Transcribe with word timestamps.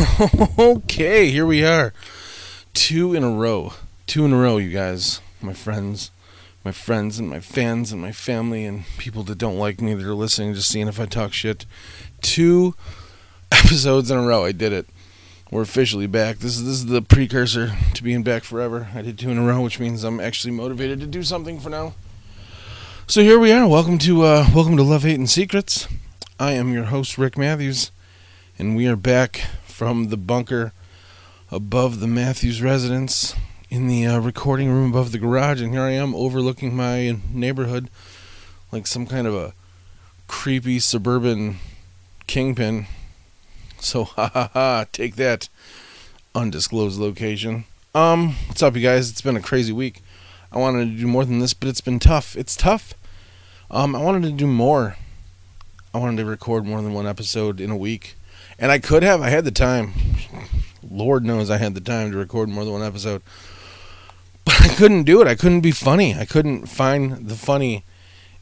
okay, 0.58 1.30
here 1.30 1.44
we 1.44 1.62
are. 1.62 1.92
Two 2.72 3.12
in 3.12 3.22
a 3.22 3.30
row. 3.30 3.74
Two 4.06 4.24
in 4.24 4.32
a 4.32 4.38
row, 4.38 4.56
you 4.56 4.70
guys. 4.70 5.20
My 5.42 5.52
friends. 5.52 6.10
My 6.64 6.72
friends 6.72 7.18
and 7.18 7.28
my 7.28 7.40
fans 7.40 7.92
and 7.92 8.00
my 8.00 8.12
family 8.12 8.64
and 8.64 8.84
people 8.96 9.24
that 9.24 9.36
don't 9.36 9.58
like 9.58 9.80
me 9.80 9.92
that 9.92 10.06
are 10.06 10.14
listening, 10.14 10.54
just 10.54 10.70
seeing 10.70 10.88
if 10.88 10.98
I 10.98 11.04
talk 11.06 11.34
shit. 11.34 11.66
Two 12.22 12.74
episodes 13.52 14.10
in 14.10 14.16
a 14.16 14.22
row. 14.22 14.44
I 14.44 14.52
did 14.52 14.72
it. 14.72 14.86
We're 15.50 15.62
officially 15.62 16.06
back. 16.06 16.38
This 16.38 16.56
is 16.56 16.64
this 16.64 16.76
is 16.76 16.86
the 16.86 17.02
precursor 17.02 17.72
to 17.94 18.02
being 18.02 18.22
back 18.22 18.44
forever. 18.44 18.88
I 18.94 19.02
did 19.02 19.18
two 19.18 19.30
in 19.30 19.38
a 19.38 19.44
row, 19.44 19.60
which 19.60 19.80
means 19.80 20.04
I'm 20.04 20.20
actually 20.20 20.52
motivated 20.52 21.00
to 21.00 21.06
do 21.06 21.22
something 21.22 21.60
for 21.60 21.68
now. 21.68 21.94
So 23.06 23.20
here 23.22 23.38
we 23.38 23.52
are. 23.52 23.68
Welcome 23.68 23.98
to 23.98 24.22
uh, 24.22 24.46
welcome 24.54 24.78
to 24.78 24.82
Love, 24.82 25.02
Hate, 25.02 25.18
and 25.18 25.28
Secrets. 25.28 25.88
I 26.38 26.52
am 26.52 26.72
your 26.72 26.84
host 26.84 27.18
Rick 27.18 27.36
Matthews, 27.36 27.90
and 28.58 28.76
we 28.76 28.86
are 28.86 28.96
back 28.96 29.46
from 29.80 30.08
the 30.08 30.16
bunker 30.18 30.74
above 31.50 32.00
the 32.00 32.06
Matthews 32.06 32.60
residence 32.60 33.34
in 33.70 33.88
the 33.88 34.06
uh, 34.06 34.18
recording 34.18 34.70
room 34.70 34.90
above 34.90 35.10
the 35.10 35.16
garage, 35.16 35.62
and 35.62 35.72
here 35.72 35.80
I 35.80 35.92
am 35.92 36.14
overlooking 36.14 36.76
my 36.76 37.16
neighborhood 37.32 37.88
like 38.70 38.86
some 38.86 39.06
kind 39.06 39.26
of 39.26 39.34
a 39.34 39.54
creepy 40.28 40.80
suburban 40.80 41.56
kingpin. 42.26 42.88
So 43.78 44.04
ha 44.16 44.30
ha 44.34 44.50
ha, 44.52 44.84
take 44.92 45.16
that 45.16 45.48
undisclosed 46.34 47.00
location. 47.00 47.64
Um, 47.94 48.34
what's 48.48 48.62
up, 48.62 48.76
you 48.76 48.82
guys? 48.82 49.08
It's 49.08 49.22
been 49.22 49.34
a 49.34 49.40
crazy 49.40 49.72
week. 49.72 50.02
I 50.52 50.58
wanted 50.58 50.90
to 50.90 51.00
do 51.00 51.06
more 51.06 51.24
than 51.24 51.38
this, 51.38 51.54
but 51.54 51.70
it's 51.70 51.80
been 51.80 52.00
tough. 52.00 52.36
It's 52.36 52.54
tough. 52.54 52.92
Um, 53.70 53.96
I 53.96 54.02
wanted 54.02 54.24
to 54.24 54.32
do 54.32 54.46
more. 54.46 54.96
I 55.94 55.98
wanted 55.98 56.18
to 56.18 56.26
record 56.26 56.66
more 56.66 56.82
than 56.82 56.92
one 56.92 57.06
episode 57.06 57.62
in 57.62 57.70
a 57.70 57.78
week, 57.78 58.16
and 58.60 58.70
I 58.70 58.78
could 58.78 59.02
have. 59.02 59.22
I 59.22 59.30
had 59.30 59.44
the 59.44 59.50
time. 59.50 59.92
Lord 60.88 61.24
knows 61.24 61.50
I 61.50 61.56
had 61.56 61.74
the 61.74 61.80
time 61.80 62.12
to 62.12 62.18
record 62.18 62.48
more 62.48 62.64
than 62.64 62.74
one 62.74 62.82
episode, 62.82 63.22
but 64.44 64.60
I 64.60 64.68
couldn't 64.68 65.04
do 65.04 65.20
it. 65.22 65.26
I 65.26 65.34
couldn't 65.34 65.62
be 65.62 65.70
funny. 65.70 66.14
I 66.14 66.26
couldn't 66.26 66.66
find 66.66 67.28
the 67.28 67.34
funny 67.34 67.84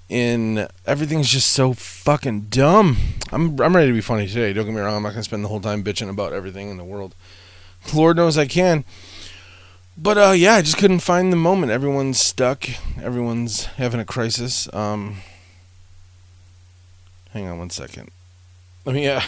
in 0.09 0.67
everything's 0.87 1.29
just 1.29 1.51
so 1.51 1.73
fucking 1.73 2.43
dumb. 2.49 2.97
I'm 3.31 3.61
I'm 3.61 3.77
ready 3.77 3.89
to 3.89 3.95
be 3.95 4.01
funny 4.01 4.27
today. 4.27 4.53
Don't 4.53 4.65
get 4.65 4.75
me 4.75 4.81
wrong. 4.81 4.97
I'm 4.97 5.03
not 5.03 5.11
gonna 5.11 5.23
spend 5.23 5.45
the 5.45 5.49
whole 5.49 5.61
time 5.61 5.85
bitching 5.85 6.11
about 6.11 6.33
everything 6.33 6.71
in 6.71 6.79
the 6.79 6.85
world. 6.85 7.15
Lord 7.95 8.17
knows 8.17 8.37
I 8.37 8.47
can. 8.47 8.85
But 9.97 10.17
uh, 10.17 10.31
yeah, 10.31 10.55
I 10.55 10.63
just 10.63 10.79
couldn't 10.79 11.01
find 11.01 11.33
the 11.33 11.37
moment. 11.37 11.73
Everyone's 11.73 12.21
stuck. 12.21 12.69
Everyone's 13.03 13.65
having 13.65 14.01
a 14.01 14.05
crisis. 14.05 14.73
Um, 14.73 15.19
hang 17.33 17.47
on 17.49 17.59
one 17.59 17.71
second. 17.71 18.11
Let 18.89 18.95
me. 18.95 19.07
Uh, 19.07 19.21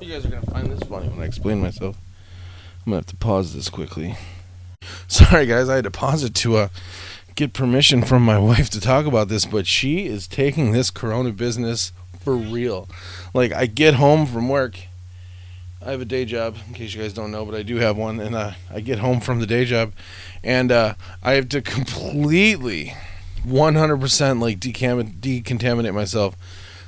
you 0.00 0.12
guys 0.12 0.26
are 0.26 0.28
gonna 0.28 0.42
find 0.46 0.72
this 0.72 0.80
funny 0.88 1.08
when 1.08 1.20
I 1.20 1.24
explain 1.24 1.60
myself. 1.60 1.96
I'm 2.84 2.90
gonna 2.90 2.96
have 2.96 3.06
to 3.06 3.16
pause 3.16 3.54
this 3.54 3.68
quickly. 3.68 4.16
Sorry, 5.06 5.46
guys. 5.46 5.68
I 5.68 5.76
had 5.76 5.84
to 5.84 5.90
pause 5.92 6.24
it 6.24 6.34
to 6.34 6.56
uh, 6.56 6.68
get 7.36 7.52
permission 7.52 8.02
from 8.02 8.24
my 8.24 8.38
wife 8.40 8.68
to 8.70 8.80
talk 8.80 9.06
about 9.06 9.28
this, 9.28 9.46
but 9.46 9.68
she 9.68 10.06
is 10.06 10.26
taking 10.26 10.72
this 10.72 10.90
Corona 10.90 11.30
business 11.30 11.92
for 12.18 12.34
real. 12.34 12.88
Like, 13.32 13.52
I 13.52 13.66
get 13.66 13.94
home 13.94 14.26
from 14.26 14.48
work. 14.48 14.76
I 15.80 15.92
have 15.92 16.00
a 16.00 16.04
day 16.04 16.24
job, 16.24 16.56
in 16.66 16.74
case 16.74 16.92
you 16.92 17.00
guys 17.00 17.12
don't 17.12 17.30
know, 17.30 17.44
but 17.44 17.54
I 17.54 17.62
do 17.62 17.76
have 17.76 17.96
one, 17.96 18.18
and 18.18 18.34
uh, 18.34 18.54
I 18.68 18.80
get 18.80 18.98
home 18.98 19.20
from 19.20 19.38
the 19.38 19.46
day 19.46 19.64
job, 19.64 19.92
and 20.42 20.72
uh, 20.72 20.94
I 21.22 21.34
have 21.34 21.48
to 21.50 21.62
completely, 21.62 22.94
100% 23.46 24.40
like 24.40 24.58
decontaminate 24.58 25.94
myself. 25.94 26.34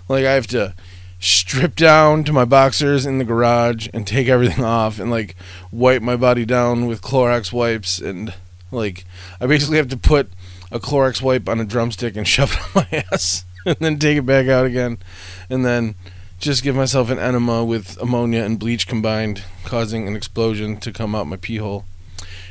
Like 0.08 0.24
I 0.24 0.32
have 0.32 0.48
to 0.48 0.74
strip 1.20 1.74
down 1.74 2.22
to 2.24 2.32
my 2.32 2.44
boxers 2.44 3.04
in 3.04 3.18
the 3.18 3.24
garage 3.24 3.88
and 3.92 4.06
take 4.06 4.28
everything 4.28 4.64
off 4.64 5.00
and 5.00 5.10
like 5.10 5.34
wipe 5.72 6.02
my 6.02 6.16
body 6.16 6.44
down 6.44 6.86
with 6.86 7.02
Clorox 7.02 7.52
wipes 7.52 7.98
and 7.98 8.32
like 8.70 9.04
I 9.40 9.46
basically 9.46 9.78
have 9.78 9.88
to 9.88 9.96
put 9.96 10.30
a 10.70 10.78
Clorox 10.78 11.20
wipe 11.20 11.48
on 11.48 11.60
a 11.60 11.64
drumstick 11.64 12.16
and 12.16 12.28
shove 12.28 12.52
it 12.52 12.76
on 12.76 12.86
my 12.90 13.04
ass 13.12 13.44
and 13.66 13.76
then 13.80 13.98
take 13.98 14.18
it 14.18 14.26
back 14.26 14.46
out 14.46 14.66
again 14.66 14.98
and 15.50 15.64
then 15.64 15.96
just 16.38 16.62
give 16.62 16.76
myself 16.76 17.10
an 17.10 17.18
enema 17.18 17.64
with 17.64 18.00
ammonia 18.00 18.44
and 18.44 18.60
bleach 18.60 18.86
combined 18.86 19.42
causing 19.64 20.06
an 20.06 20.14
explosion 20.14 20.76
to 20.76 20.92
come 20.92 21.14
out 21.14 21.26
my 21.26 21.36
pee 21.36 21.56
hole. 21.56 21.84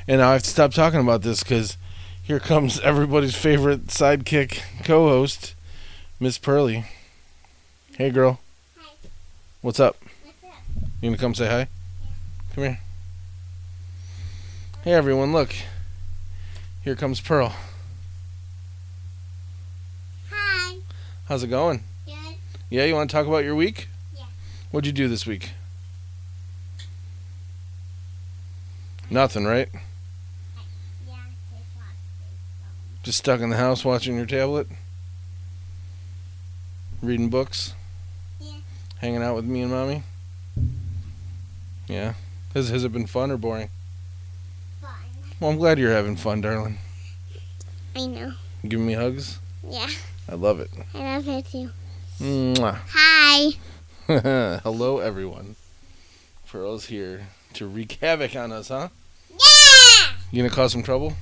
And 0.10 0.20
now 0.20 0.30
I 0.30 0.34
have 0.34 0.44
to 0.44 0.50
stop 0.50 0.74
talking 0.74 1.00
about 1.00 1.22
this 1.22 1.42
cuz 1.42 1.78
here 2.22 2.40
comes 2.42 2.80
everybody's 2.82 3.36
favorite 3.36 3.88
sidekick 3.88 4.60
co-host 4.84 5.56
Miss 6.20 6.38
Pearly. 6.38 6.84
Hey 7.98 8.10
girl. 8.10 8.42
What's 9.62 9.80
up? 9.80 9.98
You 11.02 11.10
gonna 11.10 11.18
come 11.18 11.34
say 11.34 11.48
hi? 11.48 11.68
Come 12.54 12.64
here. 12.64 12.80
Hey 14.84 14.94
everyone, 14.94 15.34
look. 15.34 15.52
Here 16.84 16.96
comes 16.96 17.20
Pearl. 17.20 17.56
Hi. 20.30 20.76
How's 21.26 21.42
it 21.42 21.48
going? 21.48 21.84
Good. 22.06 22.14
Yeah, 22.70 22.86
you 22.86 22.94
want 22.94 23.10
to 23.10 23.16
talk 23.16 23.26
about 23.26 23.44
your 23.44 23.56
week? 23.56 23.90
Yeah. 24.16 24.26
What'd 24.70 24.86
you 24.86 24.94
do 24.94 25.08
this 25.08 25.26
week? 25.26 25.50
Nothing, 29.10 29.46
right? 29.46 29.70
Yeah. 29.74 29.80
Just 30.56 31.08
watch 31.08 31.18
this 31.52 33.02
Just 33.02 33.18
stuck 33.18 33.42
in 33.42 33.50
the 33.50 33.58
house 33.58 33.84
watching 33.84 34.18
your 34.18 34.28
tablet? 34.28 34.68
Reading 37.02 37.30
books? 37.30 37.74
Hanging 39.00 39.22
out 39.22 39.36
with 39.36 39.46
me 39.46 39.62
and 39.62 39.72
mommy? 39.72 40.02
Yeah. 41.88 42.14
Has, 42.56 42.70
has 42.70 42.84
it 42.84 42.92
been 42.92 43.06
fun 43.06 43.30
or 43.30 43.38
boring? 43.38 43.70
Fun. 44.82 44.92
Well, 45.40 45.52
I'm 45.52 45.58
glad 45.58 45.78
you're 45.78 45.92
having 45.92 46.16
fun, 46.16 46.42
darling. 46.42 46.80
I 47.96 48.08
know. 48.08 48.34
Giving 48.68 48.88
me 48.88 48.94
hugs? 48.94 49.38
Yeah. 49.64 49.90
I 50.28 50.34
love 50.34 50.60
it. 50.60 50.72
I 50.96 51.16
love 51.16 51.28
it 51.28 51.46
too. 51.46 51.70
Mwah. 52.20 52.80
Hi. 52.90 53.52
Hello, 54.64 54.98
everyone. 54.98 55.56
Pearl's 56.48 56.86
here 56.86 57.28
to 57.54 57.68
wreak 57.68 58.00
havoc 58.02 58.36
on 58.36 58.52
us, 58.52 58.70
huh? 58.70 58.90
Yeah. 59.30 60.14
You 60.32 60.42
gonna 60.42 60.54
cause 60.54 60.72
some 60.72 60.82
trouble? 60.82 61.14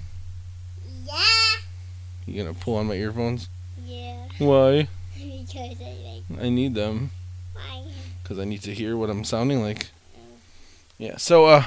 Yeah. 1.05 1.21
You 2.25 2.41
gonna 2.41 2.53
pull 2.53 2.77
on 2.77 2.87
my 2.87 2.93
earphones? 2.93 3.49
Yeah. 3.85 4.27
Why? 4.37 4.87
because 5.13 5.77
I 5.81 6.23
like 6.29 6.41
I 6.41 6.49
need 6.49 6.73
them 6.73 7.11
why. 7.55 7.83
because 8.21 8.39
I 8.39 8.45
need 8.45 8.61
to 8.63 8.73
hear 8.73 8.95
what 8.97 9.09
I'm 9.09 9.23
sounding 9.23 9.61
like. 9.61 9.87
Yeah. 10.97 11.17
So, 11.17 11.45
uh, 11.45 11.63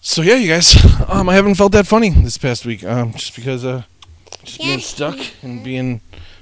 so 0.00 0.22
yeah, 0.22 0.34
you 0.36 0.48
guys. 0.48 0.76
Um, 1.08 1.28
I 1.28 1.34
haven't 1.34 1.54
felt 1.54 1.72
that 1.72 1.86
funny 1.86 2.10
this 2.10 2.38
past 2.38 2.66
week. 2.66 2.82
Um, 2.82 3.12
just 3.12 3.36
because 3.36 3.64
uh, 3.64 3.82
just 4.44 4.58
being 4.58 4.80
stuck 4.80 5.18
and 5.42 5.62
being 5.62 6.00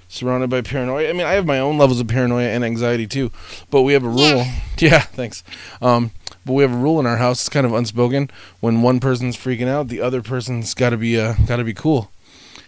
surrounded 0.08 0.48
by 0.48 0.62
paranoia. 0.62 1.10
I 1.10 1.12
mean, 1.12 1.26
I 1.26 1.32
have 1.32 1.44
my 1.44 1.58
own 1.58 1.76
levels 1.76 2.00
of 2.00 2.08
paranoia 2.08 2.48
and 2.48 2.64
anxiety 2.64 3.06
too, 3.06 3.30
but 3.70 3.82
we 3.82 3.92
have 3.94 4.04
a 4.04 4.08
rule. 4.08 4.18
Yeah. 4.20 4.60
Yeah, 4.76 5.00
thanks. 5.00 5.44
Um, 5.80 6.10
but 6.44 6.54
we 6.54 6.62
have 6.62 6.72
a 6.72 6.76
rule 6.76 6.98
in 6.98 7.06
our 7.06 7.16
house. 7.18 7.40
It's 7.42 7.48
kind 7.48 7.64
of 7.64 7.72
unspoken. 7.72 8.28
When 8.58 8.82
one 8.82 8.98
person's 8.98 9.36
freaking 9.36 9.68
out, 9.68 9.86
the 9.86 10.00
other 10.00 10.20
person's 10.20 10.74
got 10.74 10.90
to 10.90 10.96
be 10.96 11.18
uh, 11.18 11.34
got 11.46 11.56
to 11.56 11.64
be 11.64 11.72
cool, 11.74 12.10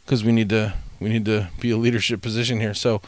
because 0.05 0.23
we 0.23 0.31
need 0.33 0.49
to 0.51 0.75
we 1.01 1.09
need 1.09 1.25
to 1.27 1.49
be 1.61 1.71
a 1.71 1.77
leadership 1.77 2.23
position 2.23 2.61
here. 2.61 2.75
So, 2.75 3.01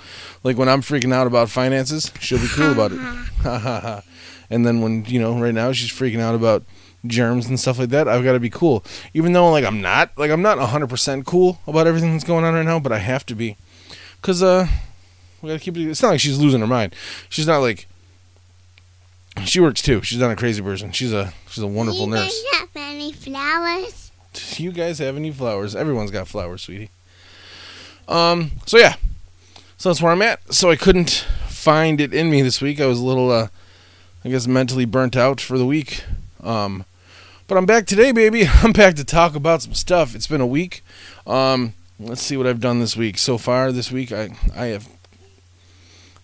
like 0.43 0.57
when 0.57 0.69
I'm 0.69 0.83
freaking 0.83 1.13
out 1.13 1.27
about 1.27 1.51
finances, 1.51 2.13
she'll 2.21 2.39
be 2.39 2.49
cool 2.49 2.73
about 2.73 2.93
it. 2.93 2.99
Ha 2.99 3.59
ha 3.59 3.81
ha. 3.81 4.03
And 4.51 4.67
then 4.67 4.81
when 4.81 5.05
you 5.05 5.21
know, 5.21 5.39
right 5.39 5.55
now 5.55 5.73
she's 5.73 5.91
freaking 5.91 6.21
out 6.21 6.35
about 6.35 6.65
germs 7.07 7.47
and 7.47 7.59
stuff 7.61 7.79
like 7.79 7.91
that. 7.91 8.09
I've 8.09 8.25
got 8.25 8.33
to 8.33 8.41
be 8.41 8.51
cool, 8.51 8.85
even 9.15 9.33
though 9.33 9.51
like 9.51 9.65
I'm 9.65 9.81
not 9.81 10.11
like 10.17 10.31
I'm 10.31 10.43
not 10.43 10.59
hundred 10.59 10.89
percent 10.89 11.27
cool 11.27 11.61
about 11.67 11.87
everything 11.87 12.13
that's 12.13 12.25
going 12.25 12.45
on 12.45 12.55
right 12.55 12.65
now, 12.65 12.81
but 12.81 12.93
I 12.93 12.99
have 12.99 13.25
to 13.27 13.35
be, 13.35 13.57
cause 14.23 14.43
uh, 14.43 14.67
we 15.43 15.49
gotta 15.49 15.61
keep 15.61 15.77
it. 15.77 15.89
It's 15.89 16.03
not 16.03 16.11
like 16.11 16.21
she's 16.21 16.39
losing 16.39 16.61
her 16.61 16.67
mind. 16.67 16.95
She's 17.29 17.47
not 17.47 17.59
like. 17.59 17.87
She 19.45 19.61
works 19.61 19.81
too. 19.83 20.03
She's 20.03 20.19
not 20.19 20.33
a 20.33 20.37
crazy 20.37 20.61
person. 20.61 20.91
She's 20.91 21.13
a 21.13 21.33
she's 21.49 21.63
a 21.63 21.67
wonderful 21.69 22.07
you 22.07 22.11
nurse. 22.11 22.45
guys 22.53 22.61
have 22.61 22.69
any 22.75 23.13
flowers? 23.13 24.11
Do 24.33 24.63
you 24.65 24.73
guys 24.73 24.99
have 24.99 25.17
any 25.17 25.31
flowers? 25.31 25.77
Everyone's 25.77 26.11
got 26.11 26.27
flowers, 26.27 26.63
sweetie. 26.63 26.91
Um. 28.09 28.53
So 28.67 28.79
yeah. 28.79 28.97
So 29.77 29.89
that's 29.91 30.03
where 30.03 30.11
I'm 30.13 30.23
at. 30.23 30.53
So 30.53 30.71
I 30.71 30.77
couldn't 30.77 31.27
find 31.49 32.01
it 32.01 32.13
in 32.13 32.31
me 32.31 32.43
this 32.43 32.61
week. 32.61 32.81
I 32.81 32.87
was 32.87 32.99
a 32.99 33.05
little, 33.05 33.31
uh, 33.31 33.49
I 34.25 34.29
guess, 34.31 34.47
mentally 34.47 34.85
burnt 34.87 35.17
out 35.17 35.41
for 35.41 35.59
the 35.59 35.67
week. 35.67 36.03
Um. 36.43 36.85
But 37.47 37.57
I'm 37.57 37.67
back 37.67 37.87
today, 37.87 38.13
baby. 38.13 38.47
I'm 38.63 38.73
back 38.73 38.95
to 38.97 39.05
talk 39.05 39.35
about 39.35 39.63
some 39.63 39.75
stuff. 39.75 40.15
It's 40.15 40.27
been 40.27 40.41
a 40.41 40.47
week. 40.47 40.83
Um. 41.27 41.75
Let's 42.01 42.23
see 42.23 42.37
what 42.37 42.47
I've 42.47 42.61
done 42.61 42.79
this 42.81 42.97
week. 42.97 43.19
So 43.19 43.39
far 43.39 43.73
this 43.73 43.91
week, 43.91 44.13
I 44.13 44.31
I 44.55 44.67
have. 44.67 44.89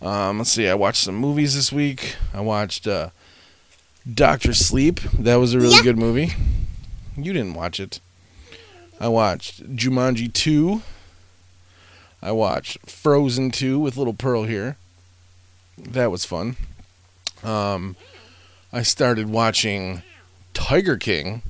Um. 0.01 0.39
Let's 0.39 0.51
see. 0.51 0.69
I 0.69 0.75
watched 0.75 1.03
some 1.03 1.17
movies 1.17 1.55
this 1.55 1.73
week. 1.73 2.17
I 2.33 2.41
watched 2.41 2.87
uh, 2.87 3.11
Doctor 4.13 4.55
Sleep. 4.55 5.01
That 5.19 5.37
was 5.37 5.55
a 5.55 5.59
really 5.61 5.77
Yeah. 5.77 5.83
good 5.83 5.99
movie. 5.99 6.33
You 7.17 7.33
didn't 7.33 7.55
watch 7.55 7.79
it. 7.81 8.01
I 9.01 9.09
watched 9.09 9.77
Jumanji 9.77 10.33
2. 10.33 10.83
I 12.25 12.32
watched 12.32 12.91
Frozen 12.91 13.50
2 13.50 13.79
with 13.79 13.99
little 13.99 14.15
Pearl 14.15 14.44
here. 14.44 14.79
That 15.76 16.11
was 16.11 16.25
fun. 16.25 16.56
Um, 17.43 17.97
I 18.73 18.82
started 18.82 19.29
watching 19.29 20.03
Tiger 20.55 20.97
King. 20.97 21.43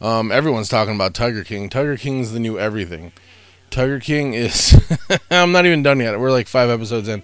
Um, 0.00 0.32
everyone's 0.32 0.68
talking 0.68 0.96
about 0.96 1.14
Tiger 1.14 1.44
King. 1.44 1.68
Tiger 1.68 1.96
King 1.96 2.18
is 2.18 2.32
the 2.32 2.40
new 2.40 2.58
everything. 2.58 3.12
Tiger 3.70 4.00
King 4.00 4.34
is. 4.34 4.74
I'm 5.30 5.52
not 5.52 5.64
even 5.64 5.84
done 5.84 6.00
yet. 6.00 6.18
We're 6.18 6.32
like 6.32 6.48
five 6.48 6.70
episodes 6.70 7.06
in, 7.06 7.22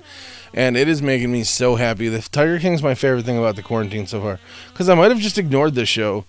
and 0.54 0.76
it 0.76 0.86
is 0.86 1.02
making 1.02 1.32
me 1.32 1.42
so 1.42 1.74
happy. 1.74 2.08
The 2.08 2.22
Tiger 2.22 2.60
King's 2.60 2.84
my 2.84 2.94
favorite 2.94 3.24
thing 3.24 3.36
about 3.36 3.56
the 3.56 3.62
quarantine 3.62 4.06
so 4.06 4.20
far, 4.20 4.38
because 4.72 4.88
I 4.88 4.94
might 4.94 5.10
have 5.10 5.18
just 5.18 5.38
ignored 5.38 5.74
this 5.74 5.88
show 5.88 6.24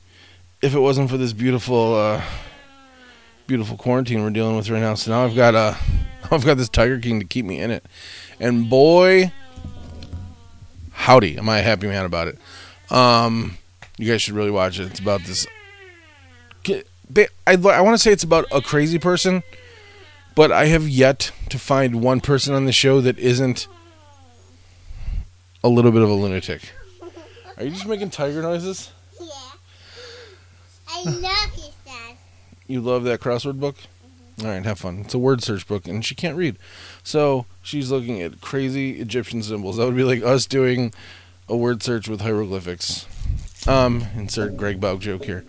if 0.63 0.73
it 0.73 0.79
wasn't 0.79 1.11
for 1.11 1.17
this 1.17 1.33
beautiful, 1.33 1.93
uh, 1.93 2.23
beautiful 3.47 3.77
quarantine 3.77 4.23
we're 4.23 4.29
dealing 4.29 4.55
with 4.55 4.69
right 4.69 4.79
now. 4.79 4.95
So 4.95 5.11
now 5.11 5.25
I've 5.25 5.35
got 5.35 5.55
uh, 5.55 5.75
I've 6.31 6.45
got 6.45 6.57
this 6.57 6.69
Tiger 6.69 6.99
King 6.99 7.19
to 7.19 7.25
keep 7.25 7.45
me 7.45 7.59
in 7.59 7.71
it, 7.71 7.85
and 8.39 8.69
boy, 8.69 9.31
howdy, 10.91 11.37
am 11.37 11.49
I 11.49 11.59
a 11.59 11.63
happy 11.63 11.87
man 11.87 12.05
about 12.05 12.27
it. 12.27 12.37
Um, 12.91 13.57
you 13.97 14.09
guys 14.09 14.21
should 14.21 14.35
really 14.35 14.51
watch 14.51 14.79
it. 14.79 14.87
It's 14.87 14.99
about 14.99 15.21
this. 15.23 15.47
I, 16.67 17.25
I 17.47 17.81
want 17.81 17.95
to 17.95 17.97
say 17.97 18.11
it's 18.11 18.23
about 18.23 18.45
a 18.51 18.61
crazy 18.61 18.97
person, 18.97 19.43
but 20.35 20.51
I 20.51 20.65
have 20.65 20.87
yet 20.87 21.31
to 21.49 21.59
find 21.59 22.01
one 22.01 22.21
person 22.21 22.53
on 22.53 22.65
the 22.65 22.71
show 22.71 23.01
that 23.01 23.19
isn't 23.19 23.67
a 25.63 25.69
little 25.69 25.91
bit 25.91 26.01
of 26.01 26.09
a 26.09 26.13
lunatic. 26.13 26.71
Are 27.57 27.63
you 27.63 27.71
just 27.71 27.85
making 27.85 28.09
tiger 28.09 28.41
noises? 28.41 28.91
Yeah. 29.19 29.27
I 30.89 31.03
love 31.03 31.21
dad. 31.21 31.49
You 32.73 32.81
love 32.81 33.03
that 33.03 33.19
crossword 33.19 33.59
book? 33.59 33.75
All 34.41 34.47
right, 34.47 34.65
have 34.65 34.79
fun. 34.79 35.01
It's 35.01 35.13
a 35.13 35.19
word 35.19 35.43
search 35.43 35.67
book, 35.67 35.87
and 35.87 36.03
she 36.03 36.15
can't 36.15 36.35
read. 36.35 36.57
So 37.03 37.45
she's 37.61 37.91
looking 37.91 38.19
at 38.19 38.41
crazy 38.41 38.99
Egyptian 38.99 39.43
symbols. 39.43 39.77
That 39.77 39.85
would 39.85 39.95
be 39.95 40.03
like 40.03 40.23
us 40.23 40.47
doing 40.47 40.91
a 41.47 41.55
word 41.55 41.83
search 41.83 42.09
with 42.09 42.21
hieroglyphics. 42.21 43.05
Um, 43.67 44.07
insert 44.15 44.57
Greg 44.57 44.81
Baug 44.81 45.01
joke 45.01 45.25
here. 45.25 45.45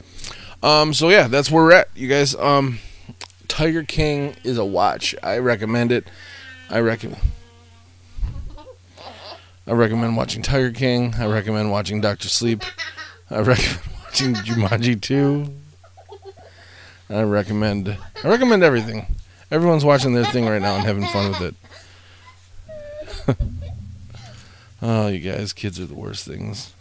Um, 0.62 0.92
so 0.92 1.08
yeah, 1.08 1.26
that's 1.26 1.50
where 1.50 1.64
we're 1.64 1.72
at, 1.72 1.88
you 1.94 2.08
guys. 2.08 2.34
Um, 2.34 2.78
Tiger 3.48 3.84
King 3.84 4.36
is 4.44 4.58
a 4.58 4.64
watch. 4.66 5.14
I 5.22 5.38
recommend 5.38 5.92
it. 5.92 6.06
I 6.68 6.80
recommend. 6.80 7.22
I 9.66 9.72
recommend 9.72 10.18
watching 10.18 10.42
Tiger 10.42 10.72
King. 10.72 11.14
I 11.18 11.24
recommend 11.24 11.70
watching 11.70 12.02
Doctor 12.02 12.28
Sleep. 12.28 12.62
I 13.30 13.40
recommend 13.40 13.80
watching 14.04 14.34
Jumanji 14.34 15.00
2. 15.00 15.63
I 17.10 17.22
recommend 17.22 17.96
I 18.22 18.28
recommend 18.28 18.62
everything. 18.62 19.14
Everyone's 19.50 19.84
watching 19.84 20.14
their 20.14 20.24
thing 20.24 20.46
right 20.46 20.62
now 20.62 20.76
and 20.76 20.84
having 20.84 21.06
fun 21.06 21.30
with 21.32 21.54
it. 23.28 23.36
oh, 24.82 25.08
you 25.08 25.18
guys, 25.20 25.52
kids 25.52 25.78
are 25.78 25.86
the 25.86 25.94
worst 25.94 26.26
things. 26.26 26.72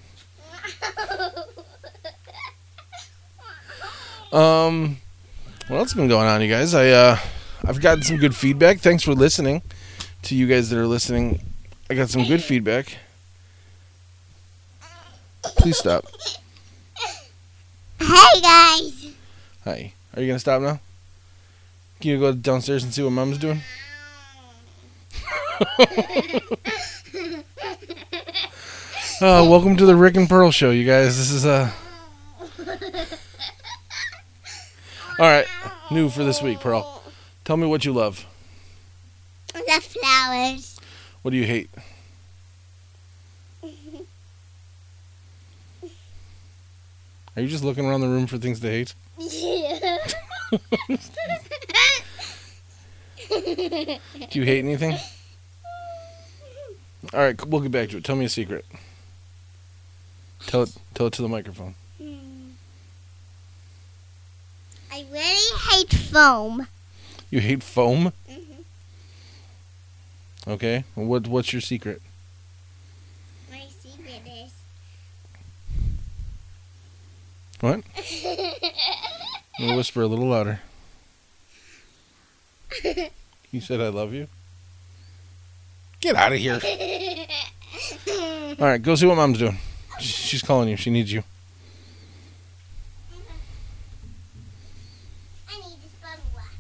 Um, 4.34 4.98
what 5.68 5.78
else 5.78 5.92
has 5.92 5.94
been 5.94 6.08
going 6.08 6.28
on, 6.28 6.42
you 6.42 6.50
guys? 6.50 6.74
I 6.74 6.90
uh, 6.90 7.18
I've 7.64 7.80
gotten 7.80 8.04
some 8.04 8.18
good 8.18 8.36
feedback. 8.36 8.80
Thanks 8.80 9.04
for 9.04 9.14
listening. 9.14 9.62
To 10.24 10.36
you 10.36 10.48
guys 10.48 10.70
that 10.70 10.80
are 10.80 10.88
listening, 10.88 11.42
I 11.90 11.94
got 11.94 12.10
some 12.10 12.26
good 12.26 12.42
feedback. 12.42 12.98
Please 15.44 15.78
stop. 15.78 16.06
Hey 18.00 18.42
guys. 18.42 19.14
Hi. 19.66 19.94
Are 20.16 20.22
you 20.22 20.28
gonna 20.28 20.38
stop 20.38 20.62
now? 20.62 20.80
Can 22.00 22.12
you 22.12 22.20
go 22.20 22.34
downstairs 22.34 22.84
and 22.84 22.94
see 22.94 23.02
what 23.02 23.10
Mom's 23.10 23.40
doing? 23.40 23.62
uh, 29.20 29.48
welcome 29.50 29.76
to 29.76 29.88
the 29.88 29.96
Rick 29.96 30.16
and 30.16 30.30
Pearl 30.30 30.52
show, 30.52 30.70
you 30.70 30.86
guys. 30.86 31.18
This 31.18 31.32
is 31.32 31.48
uh 31.48 31.72
All 35.20 35.26
right, 35.26 35.48
new 35.90 36.10
for 36.10 36.24
this 36.24 36.44
week, 36.44 36.60
Pearl. 36.60 37.02
Tell 37.44 37.58
me 37.58 37.66
what 37.66 37.84
you 37.84 37.92
love. 37.92 38.28
The 39.52 39.82
flowers. 39.82 40.80
What 41.24 41.32
do 41.32 41.38
you 41.38 41.46
hate? 41.46 41.72
Are 47.36 47.42
you 47.42 47.48
just 47.48 47.64
looking 47.64 47.88
around 47.88 48.02
the 48.02 48.10
room 48.10 48.28
for 48.28 48.38
things 48.38 48.60
to 48.60 48.70
hate? 48.70 48.94
Do 53.30 54.40
you 54.40 54.44
hate 54.44 54.60
anything? 54.60 54.98
All 57.14 57.20
right, 57.20 57.46
we'll 57.46 57.62
get 57.62 57.72
back 57.72 57.90
to 57.90 57.98
it. 57.98 58.04
Tell 58.04 58.16
me 58.16 58.26
a 58.26 58.30
secret. 58.30 58.66
Tell 60.48 60.64
it. 60.64 60.76
Tell 60.94 61.08
it 61.08 61.14
to 61.14 61.22
the 61.22 61.30
microphone. 61.30 61.76
I 64.92 65.06
really 65.12 65.60
hate 65.72 65.94
foam. 65.94 66.68
You 67.32 67.40
hate 67.40 67.64
foam. 67.64 68.14
Mhm. 68.30 68.64
Okay. 70.48 70.84
Well, 70.96 71.08
what 71.08 71.28
What's 71.28 71.52
your 71.52 71.62
secret? 71.62 72.02
My 73.52 73.64
secret 73.82 74.22
is. 74.28 74.52
What? 77.60 77.82
Whisper 79.72 80.02
a 80.02 80.08
little 80.08 80.28
louder. 80.28 80.60
You 83.54 83.62
said 83.62 83.80
I 83.82 83.90
love 83.90 84.14
you. 84.16 84.28
Get 86.02 86.16
out 86.16 86.34
of 86.34 86.40
here. 86.40 86.60
All 88.60 88.66
right, 88.66 88.82
go 88.82 88.96
see 88.96 89.06
what 89.06 89.16
mom's 89.16 89.38
doing. 89.38 89.60
She's 90.00 90.42
calling 90.42 90.70
you. 90.70 90.76
She 90.76 90.90
needs 90.90 91.14
you. 91.14 91.24
I 95.48 95.56
need 95.58 95.78
this 95.84 95.94
bubble 96.02 96.24
wrap. 96.36 96.52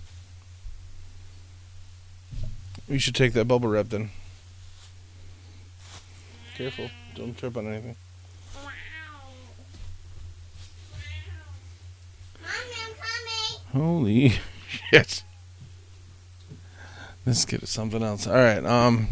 You 2.87 2.99
should 2.99 3.15
take 3.15 3.33
that 3.33 3.45
bubble 3.45 3.69
wrap 3.69 3.89
then. 3.89 4.11
Careful. 6.55 6.91
Don't 7.15 7.35
trip 7.35 7.57
on 7.57 7.65
anything. 7.67 7.95
Wow. 8.55 8.61
Wow. 8.61 8.69
Mommy, 12.43 12.75
I'm 12.85 12.93
coming. 12.93 13.62
Holy 13.73 14.29
shit. 14.67 15.23
Let's 17.25 17.45
get 17.45 17.63
is 17.63 17.69
something 17.69 18.03
else. 18.03 18.27
All 18.27 18.33
right. 18.33 18.63
Um. 18.63 19.07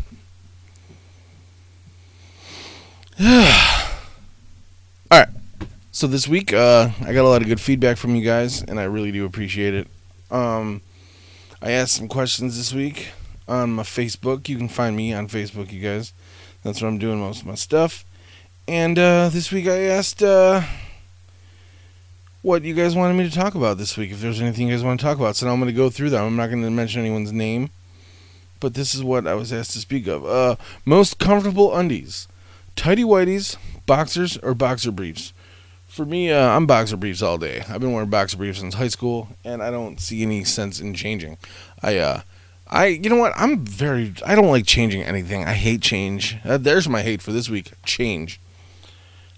All 3.19 3.27
right. 5.11 5.29
So 5.91 6.07
this 6.07 6.27
week, 6.27 6.53
uh, 6.53 6.89
I 7.01 7.13
got 7.13 7.25
a 7.25 7.29
lot 7.29 7.41
of 7.41 7.47
good 7.47 7.59
feedback 7.59 7.97
from 7.97 8.15
you 8.15 8.23
guys, 8.23 8.61
and 8.61 8.79
I 8.79 8.83
really 8.83 9.11
do 9.11 9.25
appreciate 9.25 9.73
it. 9.73 9.87
Um, 10.29 10.81
I 11.61 11.71
asked 11.71 11.93
some 11.93 12.07
questions 12.07 12.57
this 12.57 12.73
week 12.73 13.09
on 13.47 13.71
my 13.71 13.83
Facebook. 13.83 14.47
You 14.47 14.57
can 14.57 14.69
find 14.69 14.95
me 14.95 15.13
on 15.13 15.27
Facebook, 15.27 15.71
you 15.71 15.81
guys. 15.81 16.13
That's 16.63 16.81
where 16.81 16.89
I'm 16.89 16.99
doing 16.99 17.19
most 17.19 17.41
of 17.41 17.47
my 17.47 17.55
stuff. 17.55 18.05
And 18.67 18.99
uh, 18.99 19.29
this 19.29 19.51
week, 19.51 19.67
I 19.67 19.79
asked. 19.79 20.21
Uh, 20.21 20.61
what 22.41 22.63
you 22.63 22.73
guys 22.73 22.95
wanted 22.95 23.13
me 23.15 23.29
to 23.29 23.35
talk 23.35 23.55
about 23.55 23.77
this 23.77 23.97
week. 23.97 24.11
If 24.11 24.21
there's 24.21 24.41
anything 24.41 24.67
you 24.67 24.73
guys 24.73 24.83
want 24.83 24.99
to 24.99 25.05
talk 25.05 25.17
about, 25.17 25.35
so 25.35 25.45
now 25.45 25.53
I'm 25.53 25.59
going 25.59 25.71
to 25.71 25.77
go 25.77 25.89
through 25.89 26.09
them. 26.09 26.25
I'm 26.25 26.35
not 26.35 26.49
going 26.49 26.63
to 26.63 26.69
mention 26.69 27.01
anyone's 27.01 27.31
name, 27.31 27.69
but 28.59 28.73
this 28.73 28.95
is 28.95 29.03
what 29.03 29.27
I 29.27 29.35
was 29.35 29.53
asked 29.53 29.71
to 29.71 29.79
speak 29.79 30.07
of. 30.07 30.25
Uh, 30.25 30.55
most 30.85 31.19
comfortable 31.19 31.75
undies: 31.75 32.27
tidy 32.75 33.03
whities, 33.03 33.57
boxers, 33.85 34.37
or 34.37 34.53
boxer 34.53 34.91
briefs. 34.91 35.33
For 35.87 36.05
me, 36.05 36.31
uh, 36.31 36.55
I'm 36.55 36.65
boxer 36.65 36.95
briefs 36.95 37.21
all 37.21 37.37
day. 37.37 37.63
I've 37.67 37.81
been 37.81 37.91
wearing 37.91 38.09
boxer 38.09 38.37
briefs 38.37 38.59
since 38.59 38.75
high 38.75 38.87
school, 38.87 39.27
and 39.43 39.61
I 39.61 39.71
don't 39.71 39.99
see 39.99 40.21
any 40.21 40.45
sense 40.45 40.79
in 40.79 40.93
changing. 40.93 41.37
I, 41.83 41.97
uh, 41.97 42.21
I, 42.69 42.85
you 42.85 43.09
know 43.09 43.17
what? 43.17 43.33
I'm 43.35 43.65
very. 43.65 44.13
I 44.25 44.33
don't 44.35 44.47
like 44.47 44.65
changing 44.65 45.03
anything. 45.03 45.43
I 45.43 45.53
hate 45.53 45.81
change. 45.81 46.37
Uh, 46.45 46.57
there's 46.57 46.87
my 46.87 47.01
hate 47.01 47.21
for 47.21 47.33
this 47.33 47.49
week. 47.49 47.73
Change. 47.85 48.39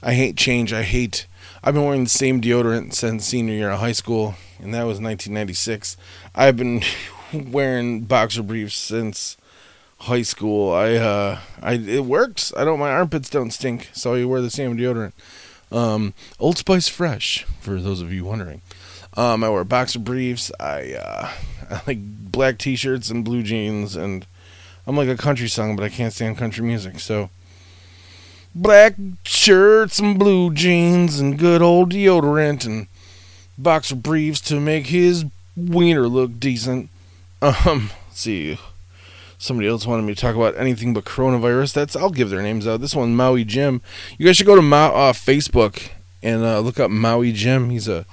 I 0.03 0.13
hate 0.13 0.38
change. 0.38 0.72
I 0.72 0.83
hate. 0.83 1.25
I've 1.65 1.74
been 1.74 1.86
wearing 1.86 2.03
the 2.03 2.10
same 2.10 2.41
deodorant 2.41 2.93
since 2.93 3.25
senior 3.25 3.53
year 3.53 3.70
of 3.72 3.79
high 3.79 3.93
school, 3.93 4.36
and 4.60 4.74
that 4.74 4.84
was 4.84 5.00
1996. 5.00 5.96
I've 6.36 6.58
been 6.58 6.82
wearing 7.34 8.01
boxer 8.01 8.43
briefs 8.43 8.75
since 8.75 9.38
high 10.00 10.24
school. 10.24 10.74
I 10.74 10.96
uh, 10.96 11.39
I 11.62 11.75
it 11.75 12.03
works. 12.03 12.51
I 12.58 12.65
don't. 12.65 12.79
My 12.79 12.91
armpits 12.91 13.29
don't 13.29 13.51
stink, 13.51 13.89
so 13.93 14.13
I 14.13 14.25
wear 14.25 14.41
the 14.41 14.50
same 14.50 14.75
deodorant. 14.75 15.13
Um, 15.72 16.13
Old 16.38 16.58
Spice 16.58 16.89
Fresh, 16.89 17.46
for 17.62 17.79
those 17.79 18.01
of 18.01 18.12
you 18.12 18.25
wondering. 18.25 18.62
Um, 19.15 19.41
I 19.41 19.50
wear 19.50 19.63
boxer 19.63 20.00
briefs. 20.00 20.51
I 20.60 20.96
uh, 20.96 21.32
I 21.70 21.82
like 21.88 22.00
black 22.01 22.58
t-shirts 22.58 23.10
and 23.10 23.24
blue 23.24 23.41
jeans, 23.41 23.96
and 23.96 24.27
I'm 24.86 24.98
like 24.98 25.08
a 25.08 25.15
country 25.15 25.48
song, 25.48 25.77
but 25.77 25.86
I 25.86 25.89
can't 25.89 26.12
stand 26.12 26.38
country 26.38 26.65
music, 26.65 27.00
so 27.00 27.29
black 28.55 28.95
shirts 29.24 30.00
and 30.00 30.17
blue 30.19 30.53
jeans 30.53 31.19
and 31.19 31.38
good 31.39 31.62
old 31.62 31.91
deodorant 31.91 32.65
and 32.65 32.88
boxer 33.57 33.95
briefs 33.95 34.41
to 34.41 34.60
make 34.60 34.88
his 34.88 35.25
wiener 35.55 36.07
look 36.07 36.39
decent. 36.39 36.89
Um, 37.41 37.89
see. 38.12 38.57
somebody 39.38 39.67
else 39.67 39.86
wanted 39.86 40.03
me 40.03 40.15
to 40.15 40.22
talk 40.22 40.36
about 40.36 40.57
anything 40.57 40.93
but 40.93 41.03
coronavirus. 41.03 41.74
That's 41.74 41.95
I'll 41.95 42.10
give 42.10 42.29
their 42.29 42.41
names 42.41 42.65
out. 42.65 42.79
This 42.79 42.95
one, 42.95 43.15
Maui 43.15 43.43
Jim. 43.43 43.81
You 44.17 44.25
guys 44.25 44.38
should 44.38 44.45
go 44.45 44.55
to 44.55 44.62
Ma- 44.62 45.10
uh, 45.10 45.13
Facebook 45.13 45.89
and 46.22 46.43
uh, 46.43 46.60
look 46.62 46.79
up 46.79 46.89
Maui 46.89 47.33
Jim. 47.33 47.69
He's 47.69 47.88
a 47.89 48.05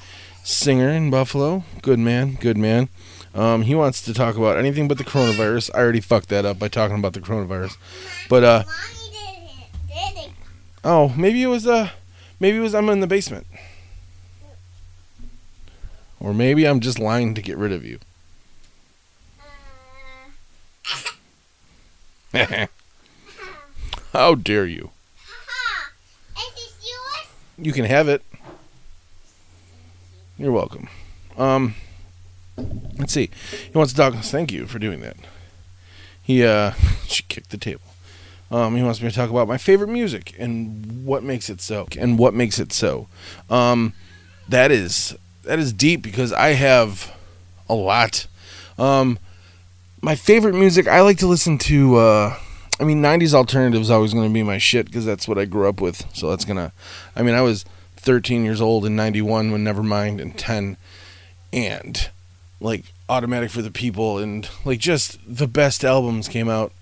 singer 0.42 0.88
in 0.90 1.10
Buffalo. 1.10 1.62
Good 1.82 2.00
man, 2.00 2.34
good 2.40 2.58
man. 2.58 2.88
Um, 3.32 3.62
he 3.62 3.76
wants 3.76 4.02
to 4.02 4.12
talk 4.12 4.36
about 4.36 4.56
anything 4.58 4.88
but 4.88 4.98
the 4.98 5.04
coronavirus. 5.04 5.70
I 5.72 5.78
already 5.78 6.00
fucked 6.00 6.30
that 6.30 6.44
up 6.44 6.58
by 6.58 6.66
talking 6.66 6.98
about 6.98 7.12
the 7.12 7.20
coronavirus. 7.20 7.76
But 8.28 8.42
uh, 8.42 8.64
Mommy 8.66 9.10
didn't. 9.12 10.16
Did 10.16 10.24
it? 10.24 10.30
Oh, 10.84 11.14
maybe 11.16 11.42
it 11.42 11.48
was 11.48 11.66
uh, 11.66 11.90
maybe 12.38 12.58
it 12.58 12.60
was 12.60 12.74
I'm 12.74 12.88
in 12.88 13.00
the 13.00 13.06
basement, 13.06 13.46
or 16.18 16.32
maybe 16.34 16.66
I'm 16.66 16.80
just 16.80 16.98
lying 16.98 17.34
to 17.34 17.42
get 17.42 17.56
rid 17.56 17.72
of 17.72 17.84
you. 17.84 17.98
How 24.12 24.34
dare 24.34 24.66
you? 24.66 24.90
You 27.58 27.72
can 27.72 27.84
have 27.84 28.08
it. 28.08 28.22
You're 30.38 30.52
welcome. 30.52 30.88
Um, 31.36 31.74
let's 32.98 33.12
see. 33.12 33.28
He 33.70 33.76
wants 33.76 33.92
to 33.92 33.96
talk. 33.98 34.14
Thank 34.14 34.50
you 34.50 34.66
for 34.66 34.78
doing 34.78 35.00
that. 35.00 35.16
He 36.22 36.42
uh, 36.42 36.72
she 37.06 37.22
kicked 37.24 37.50
the 37.50 37.58
table. 37.58 37.89
Um, 38.50 38.76
he 38.76 38.82
wants 38.82 39.00
me 39.00 39.08
to 39.08 39.14
talk 39.14 39.30
about 39.30 39.46
my 39.46 39.58
favorite 39.58 39.88
music 39.88 40.34
and 40.38 41.04
what 41.04 41.22
makes 41.22 41.48
it 41.48 41.60
so. 41.60 41.86
And 41.96 42.18
what 42.18 42.34
makes 42.34 42.58
it 42.58 42.72
so. 42.72 43.06
Um, 43.48 43.92
that 44.48 44.72
is 44.72 45.16
that 45.44 45.58
is 45.58 45.72
deep 45.72 46.02
because 46.02 46.32
I 46.32 46.48
have 46.48 47.14
a 47.68 47.74
lot. 47.74 48.26
Um, 48.78 49.18
my 50.02 50.16
favorite 50.16 50.54
music 50.54 50.88
I 50.88 51.00
like 51.02 51.18
to 51.18 51.26
listen 51.26 51.58
to. 51.58 51.96
Uh, 51.96 52.36
I 52.80 52.84
mean, 52.84 53.02
'90s 53.02 53.34
alternative 53.34 53.80
is 53.80 53.90
always 53.90 54.12
going 54.12 54.28
to 54.28 54.32
be 54.32 54.42
my 54.42 54.58
shit 54.58 54.86
because 54.86 55.04
that's 55.04 55.28
what 55.28 55.38
I 55.38 55.44
grew 55.44 55.68
up 55.68 55.80
with. 55.80 56.04
So 56.14 56.30
that's 56.30 56.44
gonna. 56.44 56.72
I 57.14 57.22
mean, 57.22 57.34
I 57.34 57.42
was 57.42 57.64
13 57.96 58.44
years 58.44 58.60
old 58.60 58.84
in 58.84 58.96
'91 58.96 59.52
when 59.52 59.64
Nevermind 59.64 60.20
and 60.20 60.36
10, 60.36 60.76
and 61.52 62.10
like 62.60 62.84
Automatic 63.08 63.50
for 63.50 63.62
the 63.62 63.70
People 63.70 64.18
and 64.18 64.48
like 64.64 64.80
just 64.80 65.18
the 65.26 65.46
best 65.46 65.84
albums 65.84 66.28
came 66.28 66.48
out 66.48 66.72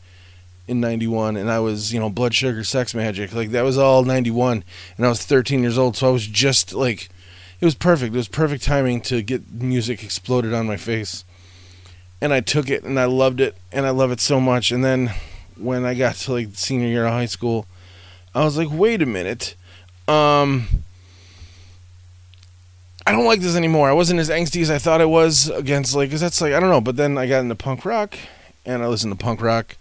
in 0.69 0.81
91 0.81 1.37
and 1.37 1.51
I 1.51 1.59
was, 1.59 1.93
you 1.93 1.99
know, 1.99 2.11
Blood 2.11 2.35
Sugar 2.35 2.63
Sex 2.63 2.93
Magik. 2.93 3.33
Like 3.33 3.51
that 3.51 3.63
was 3.63 3.79
all 3.79 4.05
91 4.05 4.63
and 4.97 5.07
I 5.07 5.09
was 5.09 5.25
13 5.25 5.63
years 5.63 5.79
old, 5.79 5.97
so 5.97 6.09
I 6.09 6.13
was 6.13 6.27
just 6.27 6.75
like 6.75 7.09
it 7.61 7.65
was 7.65 7.75
perfect. 7.75 8.15
It 8.15 8.19
was 8.19 8.29
perfect 8.29 8.63
timing 8.63 9.01
to 9.03 9.23
get 9.23 9.51
music 9.51 10.05
exploded 10.05 10.53
on 10.53 10.67
my 10.67 10.77
face. 10.77 11.25
And 12.21 12.33
I 12.33 12.41
took 12.41 12.69
it 12.69 12.85
and 12.85 13.01
I 13.01 13.07
loved 13.07 13.41
it 13.41 13.57
and 13.73 13.87
I 13.87 13.91
love 13.91 14.13
it 14.13 14.21
so 14.21 14.41
much 14.41 14.71
and 14.71 14.85
then 14.85 15.13
when 15.57 15.85
I 15.85 15.95
got 15.95 16.15
to 16.15 16.33
like 16.33 16.49
senior 16.53 16.87
year 16.87 17.07
of 17.07 17.13
high 17.13 17.27
school, 17.27 17.67
I 18.35 18.45
was 18.45 18.57
like, 18.57 18.69
"Wait 18.71 19.03
a 19.03 19.07
minute. 19.07 19.55
Um 20.07 20.69
I 23.07 23.13
don't 23.13 23.25
like 23.25 23.41
this 23.41 23.57
anymore. 23.57 23.89
I 23.89 23.95
wasn't 23.95 24.21
as 24.21 24.29
angsty 24.29 24.61
as 24.61 24.71
I 24.71 24.77
thought 24.77 25.01
I 25.01 25.07
was 25.07 25.49
against 25.49 25.95
like 25.95 26.11
cuz 26.11 26.21
that's 26.21 26.41
like 26.43 26.53
I 26.53 26.61
don't 26.61 26.69
know, 26.71 26.83
but 26.83 26.97
then 26.97 27.17
I 27.17 27.27
got 27.27 27.41
into 27.41 27.55
punk 27.55 27.87
rock 27.87 28.17
and 28.67 28.83
I 28.83 28.87
listened 28.87 29.19
to 29.19 29.25
punk 29.25 29.41
rock. 29.41 29.77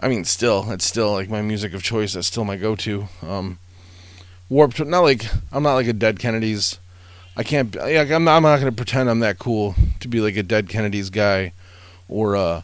I 0.00 0.08
mean, 0.08 0.24
still, 0.24 0.70
it's 0.70 0.86
still 0.86 1.12
like 1.12 1.28
my 1.28 1.42
music 1.42 1.74
of 1.74 1.82
choice. 1.82 2.14
That's 2.14 2.26
still 2.26 2.44
my 2.44 2.56
go-to. 2.56 3.08
Um 3.22 3.58
Warped 4.48 4.84
not 4.84 5.00
like 5.00 5.26
I'm 5.52 5.62
not 5.62 5.74
like 5.74 5.86
a 5.86 5.92
Dead 5.92 6.18
Kennedys. 6.18 6.80
I 7.36 7.44
can't 7.44 7.74
like 7.76 8.10
I'm 8.10 8.24
not, 8.24 8.36
I'm 8.36 8.42
not 8.42 8.58
going 8.58 8.72
to 8.72 8.76
pretend 8.76 9.08
I'm 9.08 9.20
that 9.20 9.38
cool 9.38 9.76
to 10.00 10.08
be 10.08 10.20
like 10.20 10.36
a 10.36 10.42
Dead 10.42 10.68
Kennedys 10.68 11.08
guy 11.08 11.52
or 12.08 12.36
uh 12.36 12.62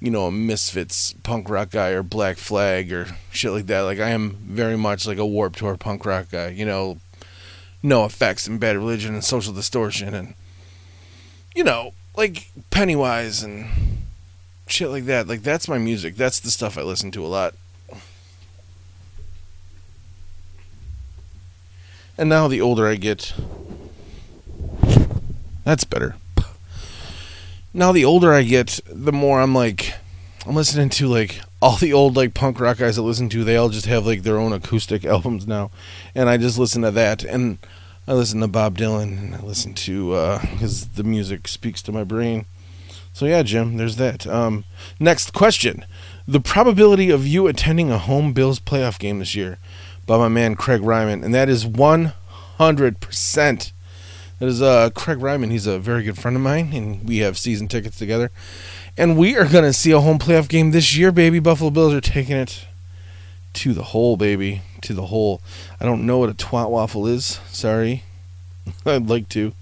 you 0.00 0.10
know, 0.10 0.26
a 0.26 0.32
Misfits 0.32 1.14
punk 1.22 1.48
rock 1.48 1.70
guy 1.70 1.88
or 1.88 2.02
Black 2.02 2.36
Flag 2.36 2.92
or 2.92 3.06
shit 3.32 3.50
like 3.50 3.66
that. 3.66 3.80
Like 3.80 3.98
I 3.98 4.10
am 4.10 4.36
very 4.42 4.76
much 4.76 5.06
like 5.06 5.18
a 5.18 5.26
Warped 5.26 5.58
Tour 5.58 5.76
punk 5.76 6.04
rock 6.06 6.30
guy. 6.30 6.50
You 6.50 6.66
know, 6.66 6.98
NOFX 7.82 8.46
and 8.46 8.60
bad 8.60 8.76
religion 8.76 9.14
and 9.14 9.24
social 9.24 9.52
distortion 9.52 10.14
and 10.14 10.34
you 11.56 11.64
know, 11.64 11.92
like 12.16 12.50
Pennywise 12.70 13.42
and 13.42 13.66
shit 14.66 14.88
like 14.90 15.04
that. 15.06 15.28
Like 15.28 15.42
that's 15.42 15.68
my 15.68 15.78
music. 15.78 16.16
That's 16.16 16.40
the 16.40 16.50
stuff 16.50 16.78
I 16.78 16.82
listen 16.82 17.10
to 17.12 17.24
a 17.24 17.28
lot. 17.28 17.54
And 22.16 22.28
now 22.28 22.46
the 22.46 22.60
older 22.60 22.86
I 22.86 22.94
get, 22.94 23.34
that's 25.64 25.82
better. 25.82 26.14
Now 27.72 27.90
the 27.90 28.04
older 28.04 28.32
I 28.32 28.44
get, 28.44 28.78
the 28.86 29.12
more 29.12 29.40
I'm 29.40 29.52
like, 29.52 29.94
I'm 30.46 30.54
listening 30.54 30.90
to 30.90 31.08
like 31.08 31.40
all 31.60 31.76
the 31.76 31.92
old 31.92 32.16
like 32.16 32.34
punk 32.34 32.60
rock 32.60 32.78
guys 32.78 32.98
I 32.98 33.02
listen 33.02 33.28
to. 33.30 33.42
They 33.42 33.56
all 33.56 33.68
just 33.68 33.86
have 33.86 34.06
like 34.06 34.22
their 34.22 34.38
own 34.38 34.52
acoustic 34.52 35.04
albums 35.04 35.46
now, 35.46 35.72
and 36.14 36.28
I 36.28 36.36
just 36.36 36.58
listen 36.58 36.82
to 36.82 36.92
that. 36.92 37.24
And 37.24 37.58
I 38.06 38.12
listen 38.12 38.40
to 38.40 38.48
Bob 38.48 38.78
Dylan, 38.78 39.18
and 39.18 39.34
I 39.34 39.40
listen 39.40 39.74
to 39.74 40.12
uh, 40.12 40.40
because 40.52 40.90
the 40.90 41.02
music 41.02 41.48
speaks 41.48 41.82
to 41.82 41.92
my 41.92 42.04
brain. 42.04 42.44
So 43.14 43.26
yeah, 43.26 43.44
Jim, 43.44 43.76
there's 43.76 43.96
that. 43.96 44.26
Um, 44.26 44.64
next 44.98 45.32
question: 45.32 45.86
the 46.26 46.40
probability 46.40 47.10
of 47.10 47.26
you 47.26 47.46
attending 47.46 47.90
a 47.90 47.98
home 47.98 48.32
Bills 48.32 48.58
playoff 48.58 48.98
game 48.98 49.20
this 49.20 49.36
year, 49.36 49.58
by 50.04 50.18
my 50.18 50.28
man 50.28 50.56
Craig 50.56 50.82
Ryman, 50.82 51.22
and 51.22 51.32
that 51.32 51.48
is 51.48 51.64
100 51.64 53.00
percent. 53.00 53.72
That 54.40 54.46
is 54.46 54.60
uh, 54.60 54.90
Craig 54.90 55.22
Ryman. 55.22 55.50
He's 55.50 55.68
a 55.68 55.78
very 55.78 56.02
good 56.02 56.18
friend 56.18 56.36
of 56.36 56.42
mine, 56.42 56.72
and 56.72 57.08
we 57.08 57.18
have 57.18 57.38
season 57.38 57.68
tickets 57.68 57.96
together. 57.96 58.32
And 58.98 59.16
we 59.16 59.36
are 59.36 59.46
to 59.48 59.72
see 59.72 59.92
a 59.92 60.00
home 60.00 60.18
playoff 60.18 60.48
game 60.48 60.72
this 60.72 60.96
year, 60.96 61.12
baby. 61.12 61.38
Buffalo 61.38 61.70
Bills 61.70 61.94
are 61.94 62.00
taking 62.00 62.36
it 62.36 62.66
to 63.54 63.72
the 63.72 63.84
hole, 63.84 64.16
baby. 64.16 64.62
To 64.82 64.92
the 64.92 65.06
hole. 65.06 65.40
I 65.80 65.84
don't 65.84 66.04
know 66.04 66.18
what 66.18 66.30
a 66.30 66.34
twat 66.34 66.68
waffle 66.68 67.06
is. 67.06 67.40
Sorry. 67.48 68.02
I'd 68.86 69.08
like 69.08 69.28
to. 69.30 69.52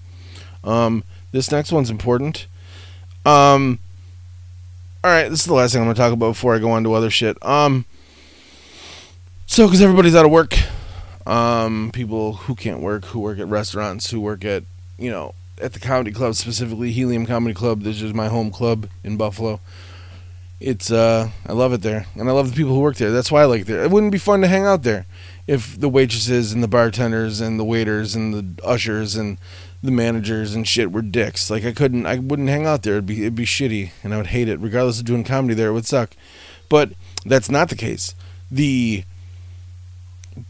Um, 0.63 1.03
this 1.31 1.51
next 1.51 1.71
one's 1.71 1.91
important. 1.91 2.47
Um, 3.25 3.79
all 5.03 5.11
right, 5.11 5.29
this 5.29 5.41
is 5.41 5.45
the 5.45 5.53
last 5.53 5.73
thing 5.73 5.81
I'm 5.81 5.87
going 5.87 5.95
to 5.95 6.01
talk 6.01 6.13
about 6.13 6.29
before 6.29 6.55
I 6.55 6.59
go 6.59 6.71
on 6.71 6.83
to 6.83 6.93
other 6.93 7.09
shit. 7.09 7.37
Um, 7.45 7.85
so, 9.45 9.67
because 9.67 9.81
everybody's 9.81 10.15
out 10.15 10.25
of 10.25 10.31
work, 10.31 10.57
um, 11.25 11.91
people 11.93 12.33
who 12.33 12.55
can't 12.55 12.79
work, 12.79 13.05
who 13.05 13.19
work 13.19 13.39
at 13.39 13.47
restaurants, 13.47 14.09
who 14.11 14.19
work 14.19 14.43
at, 14.45 14.63
you 14.97 15.11
know, 15.11 15.35
at 15.61 15.73
the 15.73 15.79
comedy 15.79 16.11
club 16.11 16.35
specifically, 16.35 16.91
Helium 16.91 17.25
Comedy 17.25 17.53
Club. 17.53 17.81
This 17.81 18.01
is 18.01 18.13
my 18.13 18.27
home 18.27 18.51
club 18.51 18.89
in 19.03 19.17
Buffalo. 19.17 19.59
It's 20.59 20.91
uh, 20.91 21.29
I 21.45 21.51
love 21.51 21.73
it 21.73 21.81
there, 21.81 22.07
and 22.15 22.29
I 22.29 22.31
love 22.31 22.49
the 22.49 22.55
people 22.55 22.73
who 22.73 22.79
work 22.79 22.95
there. 22.95 23.11
That's 23.11 23.31
why 23.31 23.41
I 23.41 23.45
like 23.45 23.61
it 23.61 23.67
there. 23.67 23.83
It 23.83 23.91
wouldn't 23.91 24.11
be 24.11 24.17
fun 24.17 24.41
to 24.41 24.47
hang 24.47 24.65
out 24.65 24.83
there 24.83 25.05
if 25.45 25.77
the 25.79 25.89
waitresses 25.89 26.53
and 26.53 26.63
the 26.63 26.69
bartenders 26.69 27.41
and 27.41 27.59
the 27.59 27.65
waiters 27.65 28.15
and 28.15 28.33
the 28.33 28.65
ushers 28.65 29.15
and 29.15 29.37
the 29.83 29.91
managers 29.91 30.55
and 30.55 30.67
shit 30.67 30.91
were 30.91 31.01
dicks. 31.01 31.49
Like 31.49 31.65
I 31.65 31.73
couldn't, 31.73 32.05
I 32.05 32.17
wouldn't 32.17 32.49
hang 32.49 32.65
out 32.65 32.83
there. 32.83 32.93
It'd 32.93 33.05
be 33.05 33.21
it'd 33.21 33.35
be 33.35 33.45
shitty, 33.45 33.91
and 34.03 34.13
I 34.13 34.17
would 34.17 34.27
hate 34.27 34.47
it. 34.47 34.59
Regardless 34.59 34.99
of 34.99 35.05
doing 35.05 35.25
comedy 35.25 35.53
there, 35.53 35.69
it 35.69 35.73
would 35.73 35.85
suck. 35.85 36.15
But 36.69 36.93
that's 37.25 37.51
not 37.51 37.69
the 37.69 37.75
case. 37.75 38.15
The 38.49 39.03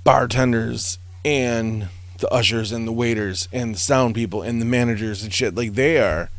bartenders 0.04 1.00
and 1.26 1.90
the 2.20 2.30
ushers 2.32 2.72
and 2.72 2.88
the 2.88 2.92
waiters 2.92 3.50
and 3.52 3.76
the 3.76 3.80
sound 3.80 4.16
people 4.16 4.42
and 4.42 4.62
the 4.62 4.66
managers 4.66 5.24
and 5.24 5.34
shit 5.34 5.56
like 5.56 5.74
they 5.74 5.98
are 5.98 6.30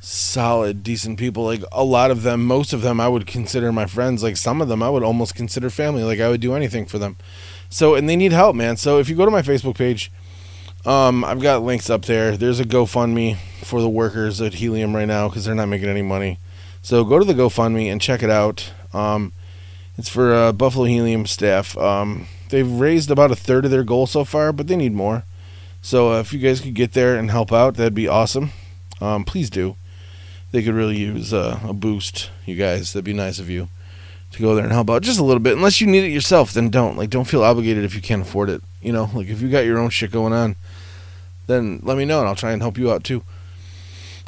solid 0.00 0.82
decent 0.82 1.18
people 1.18 1.44
like 1.44 1.62
a 1.72 1.82
lot 1.82 2.10
of 2.10 2.22
them 2.22 2.44
most 2.44 2.74
of 2.74 2.82
them 2.82 3.00
i 3.00 3.08
would 3.08 3.26
consider 3.26 3.72
my 3.72 3.86
friends 3.86 4.22
like 4.22 4.36
some 4.36 4.60
of 4.60 4.68
them 4.68 4.82
i 4.82 4.90
would 4.90 5.02
almost 5.02 5.34
consider 5.34 5.70
family 5.70 6.02
like 6.02 6.20
i 6.20 6.28
would 6.28 6.42
do 6.42 6.52
anything 6.52 6.84
for 6.84 6.98
them 6.98 7.16
so 7.70 7.94
and 7.94 8.06
they 8.06 8.16
need 8.16 8.32
help 8.32 8.54
man 8.54 8.76
so 8.76 8.98
if 8.98 9.08
you 9.08 9.16
go 9.16 9.24
to 9.24 9.30
my 9.30 9.40
facebook 9.40 9.76
page 9.76 10.12
um 10.86 11.24
i've 11.24 11.40
got 11.40 11.62
links 11.62 11.88
up 11.88 12.04
there 12.04 12.36
there's 12.36 12.60
a 12.60 12.64
gofundme 12.64 13.36
for 13.62 13.80
the 13.80 13.88
workers 13.88 14.40
at 14.40 14.54
helium 14.54 14.94
right 14.94 15.08
now 15.08 15.28
because 15.28 15.44
they're 15.44 15.54
not 15.54 15.68
making 15.68 15.88
any 15.88 16.02
money 16.02 16.38
so 16.82 17.04
go 17.04 17.18
to 17.18 17.24
the 17.24 17.34
gofundme 17.34 17.90
and 17.90 18.00
check 18.00 18.22
it 18.22 18.30
out 18.30 18.72
um 18.92 19.32
it's 19.96 20.08
for 20.08 20.34
uh, 20.34 20.52
buffalo 20.52 20.84
helium 20.84 21.26
staff 21.26 21.76
um 21.78 22.26
they've 22.54 22.70
raised 22.70 23.10
about 23.10 23.32
a 23.32 23.36
third 23.36 23.64
of 23.64 23.72
their 23.72 23.82
goal 23.82 24.06
so 24.06 24.24
far, 24.24 24.52
but 24.52 24.68
they 24.68 24.76
need 24.76 24.92
more. 24.92 25.24
So 25.82 26.12
uh, 26.12 26.20
if 26.20 26.32
you 26.32 26.38
guys 26.38 26.60
could 26.60 26.74
get 26.74 26.92
there 26.92 27.16
and 27.16 27.30
help 27.30 27.52
out, 27.52 27.74
that'd 27.74 27.94
be 27.94 28.08
awesome. 28.08 28.50
Um, 29.00 29.24
please 29.24 29.50
do. 29.50 29.76
They 30.52 30.62
could 30.62 30.74
really 30.74 30.96
use 30.96 31.34
uh, 31.34 31.58
a 31.64 31.72
boost, 31.72 32.30
you 32.46 32.54
guys. 32.54 32.92
That'd 32.92 33.04
be 33.04 33.12
nice 33.12 33.40
of 33.40 33.50
you 33.50 33.68
to 34.30 34.40
go 34.40 34.54
there 34.54 34.64
and 34.64 34.72
help 34.72 34.88
out 34.88 35.02
just 35.02 35.18
a 35.18 35.24
little 35.24 35.42
bit. 35.42 35.56
Unless 35.56 35.80
you 35.80 35.88
need 35.88 36.04
it 36.04 36.12
yourself, 36.12 36.52
then 36.52 36.70
don't. 36.70 36.96
Like, 36.96 37.10
don't 37.10 37.26
feel 37.26 37.42
obligated 37.42 37.84
if 37.84 37.94
you 37.94 38.00
can't 38.00 38.22
afford 38.22 38.50
it. 38.50 38.62
You 38.84 38.92
know, 38.92 39.10
like 39.14 39.28
if 39.28 39.40
you 39.40 39.48
got 39.48 39.64
your 39.64 39.78
own 39.78 39.90
shit 39.90 40.12
going 40.12 40.32
on, 40.32 40.56
then 41.46 41.80
let 41.82 41.96
me 41.96 42.04
know 42.04 42.20
and 42.20 42.28
I'll 42.28 42.36
try 42.36 42.52
and 42.52 42.62
help 42.62 42.76
you 42.76 42.92
out 42.92 43.02
too. 43.02 43.22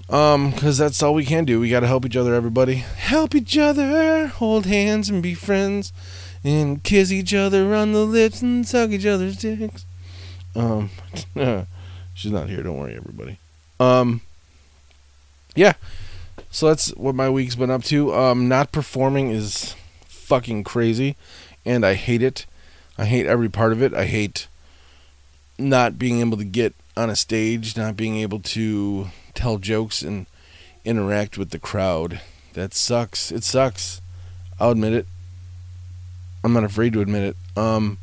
Um, 0.08 0.52
cause 0.52 0.78
that's 0.78 1.02
all 1.02 1.14
we 1.14 1.25
can 1.25 1.44
do. 1.44 1.60
We 1.60 1.68
gotta 1.68 1.86
help 1.86 2.06
each 2.06 2.16
other, 2.16 2.34
everybody. 2.34 2.76
Help 2.76 3.34
each 3.34 3.58
other, 3.58 4.28
hold 4.28 4.64
hands 4.64 5.10
and 5.10 5.22
be 5.22 5.34
friends 5.34 5.92
and 6.42 6.82
kiss 6.82 7.12
each 7.12 7.34
other 7.34 7.75
on 7.75 7.92
the 7.92 8.06
lips 8.06 8.40
and 8.40 8.66
suck 8.66 8.90
each 8.90 9.04
other's 9.04 9.36
dicks. 9.36 9.84
Um, 10.54 10.90
she's 12.14 12.32
not 12.32 12.48
here. 12.48 12.62
Don't 12.62 12.78
worry, 12.78 12.96
everybody. 12.96 13.38
Um, 13.78 14.22
yeah. 15.54 15.75
So 16.50 16.68
that's 16.68 16.94
what 16.94 17.14
my 17.14 17.28
week's 17.28 17.56
been 17.56 17.70
up 17.70 17.84
to. 17.84 18.14
Um, 18.14 18.48
not 18.48 18.72
performing 18.72 19.30
is 19.30 19.75
fucking 20.06 20.64
crazy, 20.64 21.16
and 21.66 21.84
I 21.84 21.94
hate 21.94 22.22
it. 22.22 22.46
I 22.99 23.05
hate 23.05 23.26
every 23.26 23.49
part 23.49 23.73
of 23.73 23.83
it. 23.83 23.95
I 23.95 24.07
hate 24.07 24.49
not 25.59 25.99
being 25.99 26.21
able 26.21 26.37
to 26.38 26.45
get 26.45 26.75
on 26.97 27.11
a 27.11 27.17
stage, 27.17 27.76
not 27.76 27.97
being 27.97 28.17
able 28.17 28.41
to 28.41 29.09
tell 29.35 29.59
jokes 29.59 30.03
and 30.03 30.26
interact 30.85 31.37
with 31.37 31.50
the 31.50 31.59
crowd. 31.59 32.21
That 32.55 32.73
sucks. 32.73 33.31
It 33.31 33.45
sucks. 33.45 34.00
I'll 34.59 34.71
admit 34.71 34.95
it. 34.95 35.07
I'm 36.43 36.53
not 36.53 36.65
afraid 36.65 36.93
to 36.95 37.00
admit 37.00 37.23
it. 37.23 37.37
Um, 37.59 37.99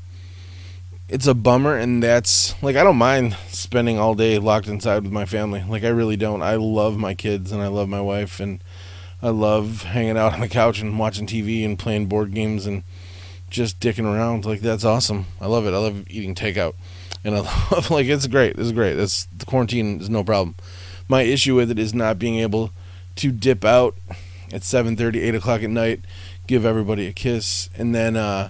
it's 1.09 1.27
a 1.27 1.33
bummer, 1.33 1.75
and 1.77 2.03
that's 2.03 2.61
like 2.61 2.75
I 2.75 2.83
don't 2.83 2.97
mind 2.97 3.35
spending 3.47 3.97
all 3.97 4.15
day 4.15 4.37
locked 4.37 4.67
inside 4.67 5.03
with 5.03 5.11
my 5.11 5.25
family. 5.25 5.63
Like 5.67 5.83
I 5.83 5.89
really 5.89 6.17
don't. 6.17 6.41
I 6.41 6.55
love 6.55 6.97
my 6.97 7.13
kids 7.13 7.51
and 7.51 7.61
I 7.61 7.67
love 7.67 7.89
my 7.89 8.01
wife 8.01 8.39
and 8.39 8.59
I 9.21 9.29
love 9.29 9.83
hanging 9.83 10.17
out 10.17 10.33
on 10.33 10.41
the 10.41 10.49
couch 10.49 10.81
and 10.81 10.99
watching 10.99 11.25
TV 11.25 11.63
and 11.65 11.79
playing 11.79 12.07
board 12.07 12.33
games 12.33 12.65
and 12.65 12.83
just 13.53 13.79
dicking 13.79 14.05
around. 14.05 14.45
Like 14.45 14.59
that's 14.59 14.83
awesome. 14.83 15.27
I 15.39 15.47
love 15.47 15.65
it. 15.65 15.73
I 15.73 15.77
love 15.77 16.03
eating 16.09 16.35
takeout, 16.35 16.73
and 17.23 17.35
I 17.35 17.39
love 17.71 17.89
like 17.89 18.07
it's 18.07 18.27
great. 18.27 18.57
It's 18.59 18.73
great. 18.73 18.99
It's 18.99 19.25
the 19.25 19.45
quarantine 19.45 20.01
is 20.01 20.09
no 20.09 20.25
problem. 20.25 20.55
My 21.07 21.21
issue 21.21 21.55
with 21.55 21.71
it 21.71 21.79
is 21.79 21.93
not 21.93 22.19
being 22.19 22.39
able 22.39 22.71
to 23.15 23.31
dip 23.31 23.63
out 23.63 23.95
at 24.51 24.61
7:30, 24.61 25.21
8 25.21 25.35
o'clock 25.35 25.63
at 25.63 25.69
night, 25.69 26.01
give 26.47 26.65
everybody 26.65 27.07
a 27.07 27.13
kiss, 27.13 27.69
and 27.77 27.95
then 27.95 28.17
uh, 28.17 28.49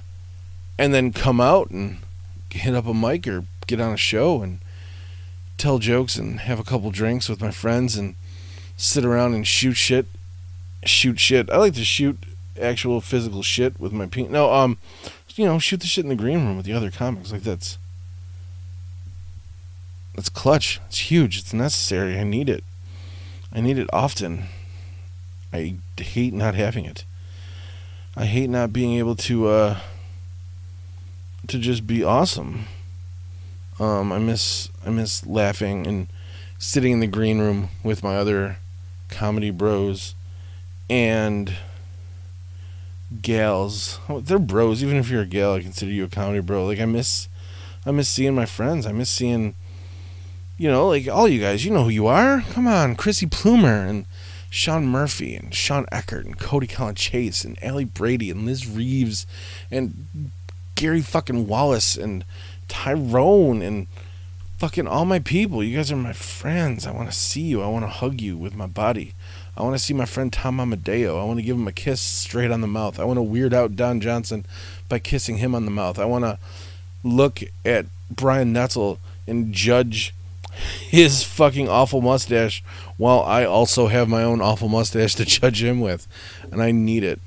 and 0.79 0.93
then 0.93 1.13
come 1.13 1.39
out 1.39 1.69
and 1.69 1.98
hit 2.50 2.74
up 2.74 2.88
a 2.88 2.93
mic 2.93 3.27
or 3.27 3.45
get 3.67 3.79
on 3.79 3.93
a 3.93 3.98
show 3.98 4.41
and 4.41 4.60
tell 5.57 5.79
jokes 5.79 6.17
and 6.17 6.41
have 6.41 6.60
a 6.60 6.63
couple 6.63 6.89
drinks 6.91 7.29
with 7.29 7.41
my 7.41 7.51
friends 7.51 7.95
and 7.95 8.15
sit 8.77 9.05
around 9.05 9.33
and 9.33 9.45
shoot 9.45 9.75
shit. 9.75 10.07
Shoot 10.86 11.19
shit. 11.19 11.50
I 11.50 11.57
like 11.57 11.75
to 11.75 11.86
shoot 11.86 12.17
actual 12.60 13.01
physical 13.01 13.41
shit 13.41 13.79
with 13.79 13.91
my 13.91 14.05
pink. 14.05 14.29
No, 14.29 14.53
um, 14.53 14.77
you 15.36 15.45
know, 15.45 15.60
shoot 15.60 15.79
the 15.79 15.88
shit 15.88 16.05
in 16.05 16.10
the 16.10 16.15
green 16.15 16.45
room 16.45 16.57
with 16.57 16.65
the 16.65 16.74
other 16.74 16.91
comics. 16.91 17.31
Like 17.31 17.43
that's 17.43 17.77
that's 20.15 20.29
clutch. 20.29 20.79
It's 20.88 21.12
huge. 21.12 21.39
It's 21.39 21.53
necessary. 21.53 22.19
I 22.19 22.24
need 22.24 22.50
it. 22.50 22.63
I 23.51 23.62
need 23.62 23.77
it 23.77 23.89
often. 23.91 24.45
I 25.51 25.75
hate 25.98 26.33
not 26.33 26.55
having 26.55 26.86
it. 26.86 27.05
I 28.15 28.25
hate 28.25 28.50
not 28.50 28.74
being 28.74 28.98
able 28.98 29.15
to 29.15 29.48
uh 29.48 29.79
to 31.48 31.60
just 31.60 31.86
be 31.86 32.03
awesome. 32.03 32.65
Um, 33.79 34.12
I 34.12 34.19
miss 34.19 34.69
I 34.86 34.89
miss 34.89 35.25
laughing 35.25 35.88
and 35.88 36.07
sitting 36.60 36.93
in 36.93 37.00
the 37.00 37.07
green 37.07 37.39
room 37.39 37.69
with 37.83 38.03
my 38.03 38.15
other 38.15 38.57
comedy 39.10 39.51
bros 39.51 40.15
and 40.89 41.53
gals. 43.22 44.00
Oh, 44.10 44.20
they're 44.20 44.39
bros. 44.39 44.84
Even 44.84 44.98
if 44.98 45.10
you're 45.10 45.22
a 45.22 45.27
gal, 45.27 45.53
I 45.53 45.62
consider 45.62 45.91
you 45.91 46.05
a 46.05 46.10
comedy 46.10 46.39
bro. 46.41 46.65
Like 46.65 46.79
I 46.79 46.86
miss 46.86 47.27
I 47.86 47.91
miss 47.91 48.10
seeing 48.10 48.36
my 48.36 48.46
friends. 48.46 48.86
I 48.86 48.91
miss 48.91 49.10
seeing 49.10 49.55
you 50.58 50.70
know, 50.70 50.88
like 50.88 51.08
all 51.08 51.27
you 51.27 51.41
guys, 51.41 51.65
you 51.65 51.72
know 51.72 51.84
who 51.84 51.89
you 51.89 52.08
are. 52.08 52.41
Come 52.51 52.67
on, 52.67 52.96
Chrissy 52.96 53.25
Plumer 53.25 53.86
and 53.86 54.05
Sean 54.50 54.86
Murphy 54.86 55.36
and 55.36 55.53
Sean 55.53 55.86
Eckert 55.91 56.25
and 56.25 56.38
Cody 56.38 56.67
Collin 56.67 56.96
Chase 56.96 57.43
and 57.43 57.62
Allie 57.63 57.86
Brady 57.86 58.29
and 58.29 58.46
Liz 58.46 58.67
Reeves 58.67 59.25
and 59.72 60.32
Gary 60.75 61.01
fucking 61.01 61.48
Wallace 61.48 61.98
and 61.98 62.24
Tyrone 62.67 63.62
and 63.62 63.88
fucking 64.60 64.88
all 64.88 65.05
my 65.05 65.20
people. 65.20 65.63
You 65.63 65.77
guys 65.77 65.91
are 65.91 65.98
my 65.98 66.13
friends. 66.13 66.86
I 66.86 66.91
want 66.91 67.10
to 67.10 67.17
see 67.17 67.41
you. 67.41 67.62
I 67.62 67.67
want 67.67 67.84
to 67.84 67.89
hug 67.89 68.22
you 68.22 68.38
with 68.38 68.55
my 68.55 68.67
body. 68.67 69.13
I 69.55 69.62
want 69.62 69.75
to 69.75 69.83
see 69.83 69.93
my 69.93 70.05
friend 70.05 70.33
Tom 70.33 70.60
Amadeo. 70.60 71.19
I 71.19 71.25
want 71.25 71.39
to 71.39 71.45
give 71.45 71.55
him 71.55 71.67
a 71.67 71.72
kiss 71.72 72.01
straight 72.01 72.51
on 72.51 72.62
the 72.62 72.67
mouth. 72.67 73.00
I 73.00 73.03
want 73.03 73.17
to 73.17 73.24
weird 73.24 73.53
out 73.53 73.75
Don 73.75 74.01
Johnson 74.01 74.45
by 74.89 75.00
kissing 75.00 75.38
him 75.38 75.53
on 75.53 75.65
the 75.65 75.72
mouth. 75.72 76.00
I 76.00 76.05
want 76.05 76.24
to 76.25 76.39
look 77.03 77.41
at 77.63 77.86
Brian 78.10 78.53
Netzel 78.53 78.98
and 79.27 79.53
judge 79.53 80.13
his 80.53 81.24
fucking 81.24 81.67
awful 81.69 82.01
mustache 82.01 82.63
while 82.98 83.22
I 83.22 83.46
also 83.46 83.87
have 83.87 84.07
my 84.07 84.24
own 84.24 84.42
awful 84.42 84.70
mustache 84.70 85.16
to 85.16 85.25
judge 85.25 85.63
him 85.63 85.81
with. 85.81 86.07
And 86.51 86.61
I 86.61 86.72
need 86.72 87.03
it. 87.03 87.20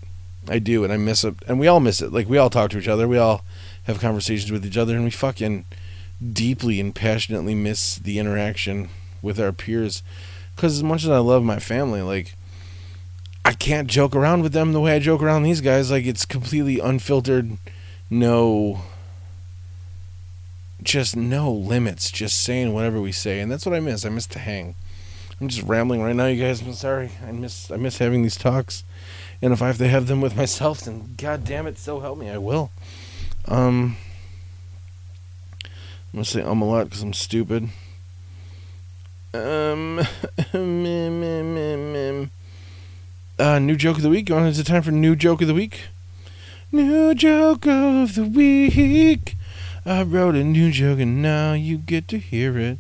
I 0.49 0.59
do, 0.59 0.85
and 0.85 0.93
I 0.93 0.97
miss 0.97 1.25
it. 1.25 1.35
And 1.49 1.59
we 1.59 1.67
all 1.67 1.81
miss 1.81 2.01
it. 2.01 2.13
Like, 2.13 2.29
we 2.29 2.39
all 2.39 2.51
talk 2.51 2.71
to 2.71 2.79
each 2.79 2.89
other. 2.89 3.09
We 3.09 3.19
all 3.19 3.45
have 3.85 4.01
conversations 4.01 4.53
with 4.53 4.65
each 4.65 4.77
other, 4.77 4.95
and 4.95 5.05
we 5.05 5.11
fucking 5.11 5.65
deeply 6.33 6.81
and 6.81 6.95
passionately 6.95 7.55
miss 7.55 7.97
the 7.97 8.19
interaction 8.19 8.89
with 9.23 9.41
our 9.41 9.53
peers. 9.53 10.03
Because 10.57 10.75
as 10.75 10.83
much 10.83 11.05
as 11.05 11.11
I 11.11 11.19
love 11.19 11.45
my 11.45 11.59
family, 11.59 12.03
like, 12.03 12.35
I 13.45 13.53
can't 13.53 13.89
joke 13.89 14.17
around 14.17 14.43
with 14.43 14.53
them 14.53 14.73
the 14.73 14.81
way 14.81 14.97
I 14.97 14.99
joke 14.99 15.23
around 15.23 15.45
these 15.45 15.61
guys. 15.61 15.91
Like, 15.91 16.07
it's 16.07 16.25
completely 16.25 16.81
unfiltered, 16.81 17.59
no 18.11 18.81
just 20.83 21.17
no 21.17 21.53
limits, 21.53 22.11
just 22.11 22.41
saying 22.41 22.73
whatever 22.73 23.01
we 23.01 23.13
say, 23.13 23.41
and 23.41 23.51
that's 23.51 23.67
what 23.67 23.75
I 23.75 23.81
miss. 23.81 24.05
I 24.05 24.09
miss 24.09 24.27
to 24.29 24.39
hang. 24.39 24.77
I'm 25.41 25.49
just 25.49 25.67
rambling 25.67 26.03
right 26.03 26.15
now, 26.15 26.27
you 26.27 26.43
guys. 26.43 26.63
I'm 26.63 26.73
sorry. 26.73 27.11
I 27.27 27.33
miss 27.33 27.71
I 27.71 27.77
miss 27.77 27.99
having 27.99 28.23
these 28.23 28.37
talks, 28.37 28.85
and 29.43 29.53
if 29.53 29.61
I 29.61 29.67
have 29.67 29.79
to 29.79 29.89
have 29.89 30.07
them 30.07 30.21
with 30.21 30.37
myself, 30.37 30.81
then 30.81 31.15
god 31.17 31.45
damn 31.45 31.67
it, 31.67 31.79
so 31.79 32.01
help 32.01 32.19
me, 32.19 32.31
I 32.31 32.39
will. 32.39 32.71
Um, 33.47 33.97
I'm 35.65 35.71
gonna 36.15 36.25
say 36.25 36.43
um 36.43 36.63
a 36.63 36.69
lot 36.69 36.85
because 36.85 37.03
I'm 37.03 37.13
stupid. 37.13 37.69
Um, 39.37 39.99
mm, 39.99 40.55
mm, 40.55 41.55
mm, 41.55 41.93
mm. 41.93 42.31
uh, 43.39 43.59
new 43.59 43.77
joke 43.77 43.99
of 43.99 44.03
the 44.03 44.09
week. 44.09 44.25
Going 44.25 44.47
into 44.47 44.65
time 44.65 44.81
for 44.81 44.93
new 44.93 45.15
joke 45.15 45.43
of 45.43 45.47
the 45.47 45.53
week. 45.53 45.89
New 46.73 47.15
joke 47.15 47.67
of 47.67 48.15
the 48.15 48.25
week. 48.25 49.37
I 49.85 50.05
wrote 50.05 50.37
a 50.37 50.43
new 50.43 50.71
joke 50.71 51.01
and 51.01 51.21
now 51.21 51.53
you 51.53 51.77
get 51.77 52.09
to 52.09 52.19
hear 52.19 52.59
it. 52.59 52.79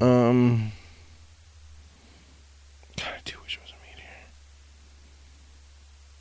Um. 0.00 0.70
God, 2.96 3.08
I 3.08 3.20
do 3.24 3.34
wish 3.42 3.56
it 3.56 3.62
was 3.62 3.72
a 3.72 3.76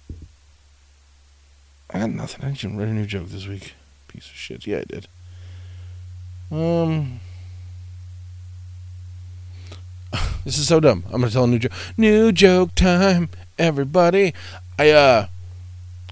meteor. 0.10 0.26
I 1.92 2.00
got 2.00 2.10
nothing. 2.10 2.46
I 2.46 2.52
didn't 2.52 2.78
write 2.78 2.88
a 2.88 2.94
new 2.94 3.06
joke 3.06 3.28
this 3.30 3.46
week. 3.46 3.76
Piece 4.08 4.26
of 4.26 4.36
shit. 4.36 4.65
Yeah, 4.65 4.80
I 4.80 4.86
did. 4.86 5.08
Um. 6.52 7.20
This 10.45 10.58
is 10.58 10.67
so 10.67 10.80
dumb. 10.80 11.04
I'm 11.08 11.19
gonna 11.19 11.32
tell 11.32 11.43
a 11.43 11.47
new 11.47 11.60
joke. 11.60 11.73
New 11.97 12.32
joke 12.32 12.73
time, 12.73 13.30
everybody. 13.58 14.34
I 14.78 14.89
uh, 14.91 15.28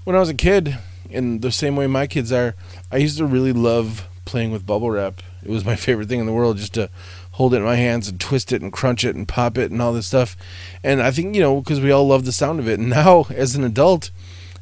when 0.04 0.14
I 0.14 0.20
was 0.20 0.28
a 0.28 0.34
kid, 0.34 0.78
in 1.08 1.40
the 1.40 1.50
same 1.50 1.76
way 1.76 1.86
my 1.86 2.06
kids 2.06 2.30
are, 2.30 2.54
I 2.92 2.98
used 2.98 3.16
to 3.18 3.24
really 3.24 3.54
love 3.54 4.06
playing 4.26 4.50
with 4.50 4.66
bubble 4.66 4.90
wrap. 4.90 5.22
It 5.42 5.50
was 5.50 5.64
my 5.64 5.76
favorite 5.76 6.08
thing 6.08 6.20
in 6.20 6.26
the 6.26 6.34
world, 6.34 6.58
just 6.58 6.74
to 6.74 6.90
hold 7.32 7.54
it 7.54 7.58
in 7.58 7.62
my 7.62 7.76
hands 7.76 8.08
and 8.08 8.20
twist 8.20 8.52
it 8.52 8.60
and 8.60 8.70
crunch 8.70 9.02
it 9.02 9.16
and 9.16 9.26
pop 9.26 9.56
it 9.56 9.70
and 9.70 9.80
all 9.80 9.94
this 9.94 10.08
stuff. 10.08 10.36
And 10.84 11.00
I 11.00 11.10
think 11.10 11.34
you 11.34 11.40
know 11.40 11.60
because 11.60 11.80
we 11.80 11.90
all 11.90 12.06
love 12.06 12.26
the 12.26 12.32
sound 12.32 12.60
of 12.60 12.68
it. 12.68 12.78
And 12.78 12.90
now, 12.90 13.26
as 13.30 13.54
an 13.54 13.64
adult, 13.64 14.10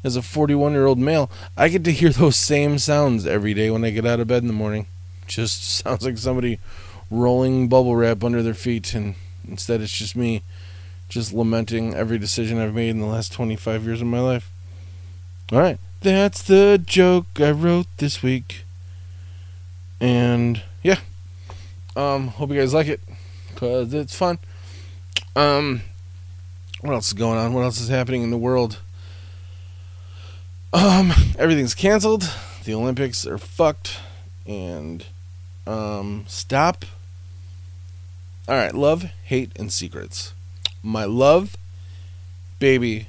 as 0.01 0.15
a 0.15 0.21
41 0.21 0.71
year 0.71 0.85
old 0.85 0.97
male, 0.97 1.29
I 1.57 1.67
get 1.67 1.83
to 1.83 1.91
hear 1.91 2.09
those 2.09 2.37
same 2.37 2.79
sounds 2.79 3.25
every 3.25 3.53
day 3.53 3.69
when 3.69 3.83
I 3.83 3.89
get 3.89 4.05
out 4.05 4.21
of 4.21 4.27
bed 4.27 4.43
in 4.43 4.47
the 4.47 4.53
morning. 4.53 4.87
Just 5.27 5.61
sounds 5.83 6.05
like 6.05 6.17
somebody 6.17 6.59
rolling 7.11 7.67
bubble 7.67 7.97
wrap 7.97 8.23
under 8.23 8.41
their 8.41 8.53
feet, 8.53 8.93
and 8.93 9.15
instead 9.47 9.81
it's 9.81 9.95
just 9.95 10.15
me 10.15 10.41
just 11.09 11.33
lamenting 11.33 11.93
every 11.93 12.17
decision 12.17 12.59
I've 12.59 12.73
made 12.73 12.89
in 12.89 12.99
the 12.99 13.05
last 13.05 13.31
25 13.31 13.85
years 13.85 14.01
of 14.01 14.07
my 14.07 14.19
life. 14.19 14.51
All 15.51 15.59
right. 15.59 15.79
That's 16.01 16.41
the 16.41 16.81
joke 16.83 17.27
I 17.37 17.51
wrote 17.51 17.87
this 17.97 18.21
week. 18.21 18.65
And 19.99 20.61
yeah. 20.83 20.99
Um 21.95 22.29
hope 22.29 22.49
you 22.49 22.59
guys 22.59 22.73
like 22.73 22.87
it 22.87 22.99
cuz 23.55 23.93
it's 23.93 24.15
fun. 24.15 24.39
Um 25.35 25.81
what 26.81 26.93
else 26.93 27.07
is 27.07 27.13
going 27.13 27.39
on? 27.39 27.53
What 27.53 27.63
else 27.63 27.79
is 27.79 27.89
happening 27.89 28.21
in 28.21 28.29
the 28.29 28.37
world? 28.37 28.79
Um 30.73 31.13
everything's 31.39 31.73
canceled. 31.73 32.29
The 32.65 32.73
Olympics 32.73 33.25
are 33.25 33.37
fucked 33.37 33.99
and 34.45 35.05
um 35.65 36.25
stop. 36.27 36.85
All 38.47 38.55
right, 38.55 38.73
love, 38.73 39.03
hate 39.23 39.51
and 39.57 39.71
secrets. 39.71 40.33
My 40.81 41.05
love 41.05 41.55
baby 42.59 43.07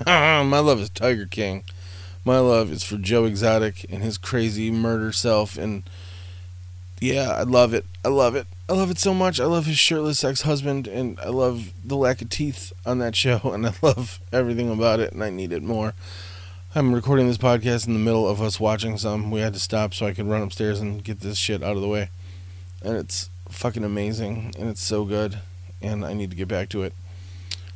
my 0.06 0.60
love 0.60 0.80
is 0.80 0.90
Tiger 0.90 1.26
King. 1.26 1.64
My 2.24 2.38
love 2.38 2.70
is 2.70 2.84
for 2.84 2.96
Joe 2.98 3.24
Exotic 3.24 3.84
and 3.90 4.02
his 4.02 4.16
crazy 4.16 4.70
murder 4.70 5.12
self. 5.12 5.58
And 5.58 5.82
yeah, 7.00 7.30
I 7.30 7.42
love 7.42 7.74
it. 7.74 7.84
I 8.04 8.08
love 8.08 8.36
it. 8.36 8.46
I 8.68 8.74
love 8.74 8.90
it 8.90 8.98
so 8.98 9.12
much. 9.12 9.40
I 9.40 9.46
love 9.46 9.66
his 9.66 9.78
shirtless 9.78 10.22
ex 10.22 10.42
husband. 10.42 10.86
And 10.86 11.18
I 11.20 11.30
love 11.30 11.72
the 11.84 11.96
lack 11.96 12.22
of 12.22 12.28
teeth 12.28 12.72
on 12.86 12.98
that 12.98 13.16
show. 13.16 13.40
And 13.52 13.66
I 13.66 13.72
love 13.82 14.20
everything 14.32 14.70
about 14.70 15.00
it. 15.00 15.12
And 15.12 15.24
I 15.24 15.30
need 15.30 15.52
it 15.52 15.62
more. 15.62 15.94
I'm 16.74 16.94
recording 16.94 17.26
this 17.26 17.38
podcast 17.38 17.88
in 17.88 17.94
the 17.94 17.98
middle 17.98 18.28
of 18.28 18.40
us 18.40 18.60
watching 18.60 18.98
some. 18.98 19.32
We 19.32 19.40
had 19.40 19.54
to 19.54 19.60
stop 19.60 19.94
so 19.94 20.06
I 20.06 20.12
could 20.12 20.28
run 20.28 20.42
upstairs 20.42 20.80
and 20.80 21.02
get 21.02 21.20
this 21.20 21.38
shit 21.38 21.62
out 21.62 21.74
of 21.74 21.82
the 21.82 21.88
way. 21.88 22.10
And 22.82 22.96
it's 22.96 23.30
fucking 23.48 23.84
amazing. 23.84 24.54
And 24.58 24.68
it's 24.68 24.82
so 24.82 25.04
good. 25.04 25.38
And 25.80 26.04
I 26.04 26.12
need 26.12 26.30
to 26.30 26.36
get 26.36 26.48
back 26.48 26.68
to 26.70 26.82
it. 26.82 26.92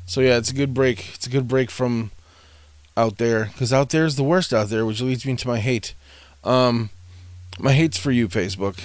So 0.07 0.21
yeah, 0.21 0.37
it's 0.37 0.51
a 0.51 0.55
good 0.55 0.75
break. 0.75 1.15
It's 1.15 1.27
a 1.27 1.31
good 1.31 1.49
break 1.49 1.71
from 1.71 2.11
out 2.97 3.19
there 3.19 3.47
because 3.47 3.73
out 3.73 3.91
there 3.91 4.05
is 4.05 4.17
the 4.17 4.25
worst 4.25 4.53
out 4.53 4.69
there, 4.69 4.85
which 4.85 5.01
leads 5.01 5.25
me 5.25 5.37
to 5.37 5.49
my 5.49 5.59
hate. 5.59 5.95
Um, 6.45 6.91
my 7.59 7.73
hate's 7.73 7.99
for 7.99 8.11
you, 8.11 8.29
Facebook. 8.29 8.81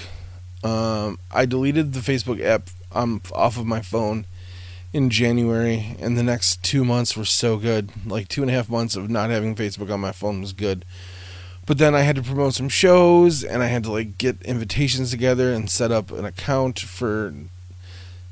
Um, 0.64 1.20
I 1.32 1.46
deleted 1.46 1.94
the 1.94 2.00
Facebook 2.00 2.42
app 2.42 2.70
um, 2.92 3.22
off 3.34 3.58
of 3.58 3.66
my 3.66 3.82
phone 3.82 4.26
in 4.94 5.10
January, 5.10 5.96
and 6.00 6.18
the 6.18 6.24
next 6.24 6.64
two 6.64 6.84
months 6.84 7.16
were 7.16 7.26
so 7.26 7.58
good. 7.58 7.92
Like 8.06 8.28
two 8.28 8.42
and 8.42 8.50
a 8.50 8.54
half 8.54 8.70
months 8.70 8.96
of 8.96 9.10
not 9.10 9.30
having 9.30 9.56
Facebook 9.56 9.92
on 9.92 10.00
my 10.00 10.12
phone 10.12 10.42
was 10.42 10.54
good. 10.54 10.86
But 11.68 11.78
then 11.78 11.94
I 11.94 12.02
had 12.02 12.16
to 12.16 12.24
promote 12.24 12.56
some 12.56 12.70
shows, 12.70 13.44
and 13.44 13.62
I 13.62 13.68
had 13.68 13.84
to 13.84 13.92
like 13.92 14.18
get 14.18 14.42
invitations 14.42 15.12
together 15.12 15.54
and 15.54 15.70
set 15.70 15.92
up 15.92 16.12
an 16.12 16.26
account 16.26 16.80
for 16.80 17.34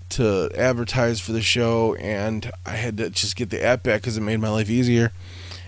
to 0.07 0.49
advertise 0.55 1.19
for 1.19 1.33
the 1.33 1.41
show, 1.41 1.95
and 1.95 2.49
I 2.65 2.71
had 2.77 2.97
to 2.97 3.09
just 3.09 3.35
get 3.35 3.49
the 3.49 3.63
app 3.63 3.83
back 3.83 4.01
because 4.01 4.17
it 4.17 4.21
made 4.21 4.39
my 4.39 4.49
life 4.49 4.69
easier. 4.69 5.11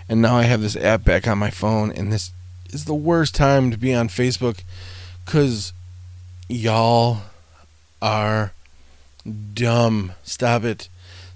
And 0.07 0.21
now 0.21 0.37
I 0.37 0.43
have 0.43 0.61
this 0.61 0.77
app 0.77 1.03
back 1.03 1.27
on 1.27 1.37
my 1.37 1.49
phone, 1.49 1.91
and 1.91 2.11
this 2.11 2.31
is 2.69 2.85
the 2.85 2.95
worst 2.95 3.35
time 3.35 3.69
to 3.71 3.77
be 3.77 3.93
on 3.93 4.07
Facebook 4.07 4.63
because 5.25 5.73
y'all 6.47 7.23
are 8.01 8.53
dumb. 9.53 10.13
Stop 10.23 10.63
it. 10.63 10.87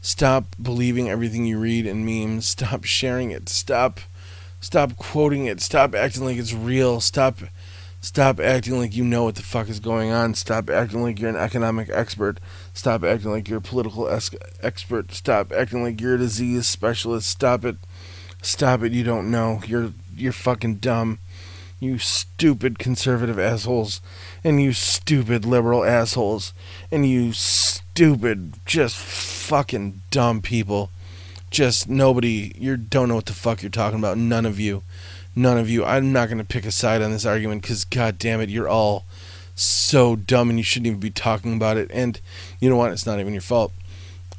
Stop 0.01 0.55
believing 0.61 1.09
everything 1.09 1.45
you 1.45 1.59
read 1.59 1.85
in 1.85 2.05
memes. 2.05 2.47
Stop 2.47 2.85
sharing 2.85 3.31
it. 3.31 3.49
Stop 3.49 3.99
stop 4.61 4.95
quoting 4.95 5.45
it. 5.45 5.59
Stop 5.59 5.93
acting 5.93 6.23
like 6.23 6.37
it's 6.37 6.53
real. 6.53 7.01
Stop 7.01 7.39
stop 7.99 8.39
acting 8.39 8.77
like 8.77 8.95
you 8.95 9.03
know 9.03 9.25
what 9.25 9.35
the 9.35 9.41
fuck 9.41 9.67
is 9.67 9.79
going 9.79 10.11
on. 10.11 10.33
Stop 10.35 10.69
acting 10.69 11.01
like 11.01 11.19
you're 11.19 11.29
an 11.29 11.35
economic 11.35 11.89
expert. 11.91 12.39
Stop 12.73 13.03
acting 13.03 13.31
like 13.31 13.49
you're 13.49 13.59
a 13.59 13.61
political 13.61 14.07
es- 14.07 14.31
expert. 14.61 15.11
Stop 15.11 15.51
acting 15.51 15.83
like 15.83 15.99
you're 15.99 16.15
a 16.15 16.19
disease 16.19 16.67
specialist. 16.67 17.29
Stop 17.29 17.65
it. 17.65 17.75
Stop 18.41 18.83
it. 18.83 18.93
You 18.93 19.03
don't 19.03 19.29
know. 19.29 19.61
You're 19.65 19.91
you're 20.15 20.31
fucking 20.31 20.75
dumb. 20.75 21.19
You 21.79 21.97
stupid 21.97 22.77
conservative 22.77 23.39
assholes. 23.39 24.01
And 24.43 24.61
you 24.61 24.71
stupid 24.71 25.45
liberal 25.45 25.83
assholes. 25.83 26.53
And 26.91 27.09
you 27.09 27.33
stupid, 27.33 28.53
just 28.65 28.95
fucking 28.95 30.01
dumb 30.11 30.41
people. 30.41 30.91
Just 31.51 31.87
nobody, 31.87 32.53
you 32.55 32.77
don't 32.77 33.09
know 33.09 33.15
what 33.15 33.27
the 33.27 33.33
fuck 33.33 33.61
you're 33.61 33.69
talking 33.69 33.99
about. 33.99 34.17
None 34.17 34.45
of 34.45 34.59
you. 34.59 34.83
None 35.35 35.57
of 35.57 35.69
you. 35.69 35.85
I'm 35.85 36.11
not 36.11 36.27
going 36.27 36.39
to 36.39 36.43
pick 36.43 36.65
a 36.65 36.71
side 36.71 37.01
on 37.01 37.11
this 37.11 37.25
argument 37.25 37.61
because, 37.61 37.85
god 37.85 38.17
damn 38.17 38.41
it, 38.41 38.49
you're 38.49 38.69
all 38.69 39.05
so 39.53 40.15
dumb 40.15 40.49
and 40.49 40.57
you 40.57 40.63
shouldn't 40.63 40.87
even 40.87 40.99
be 40.99 41.11
talking 41.11 41.53
about 41.53 41.77
it. 41.77 41.91
And 41.93 42.19
you 42.59 42.69
know 42.69 42.77
what? 42.77 42.91
It's 42.91 43.05
not 43.05 43.19
even 43.19 43.33
your 43.33 43.41
fault. 43.41 43.71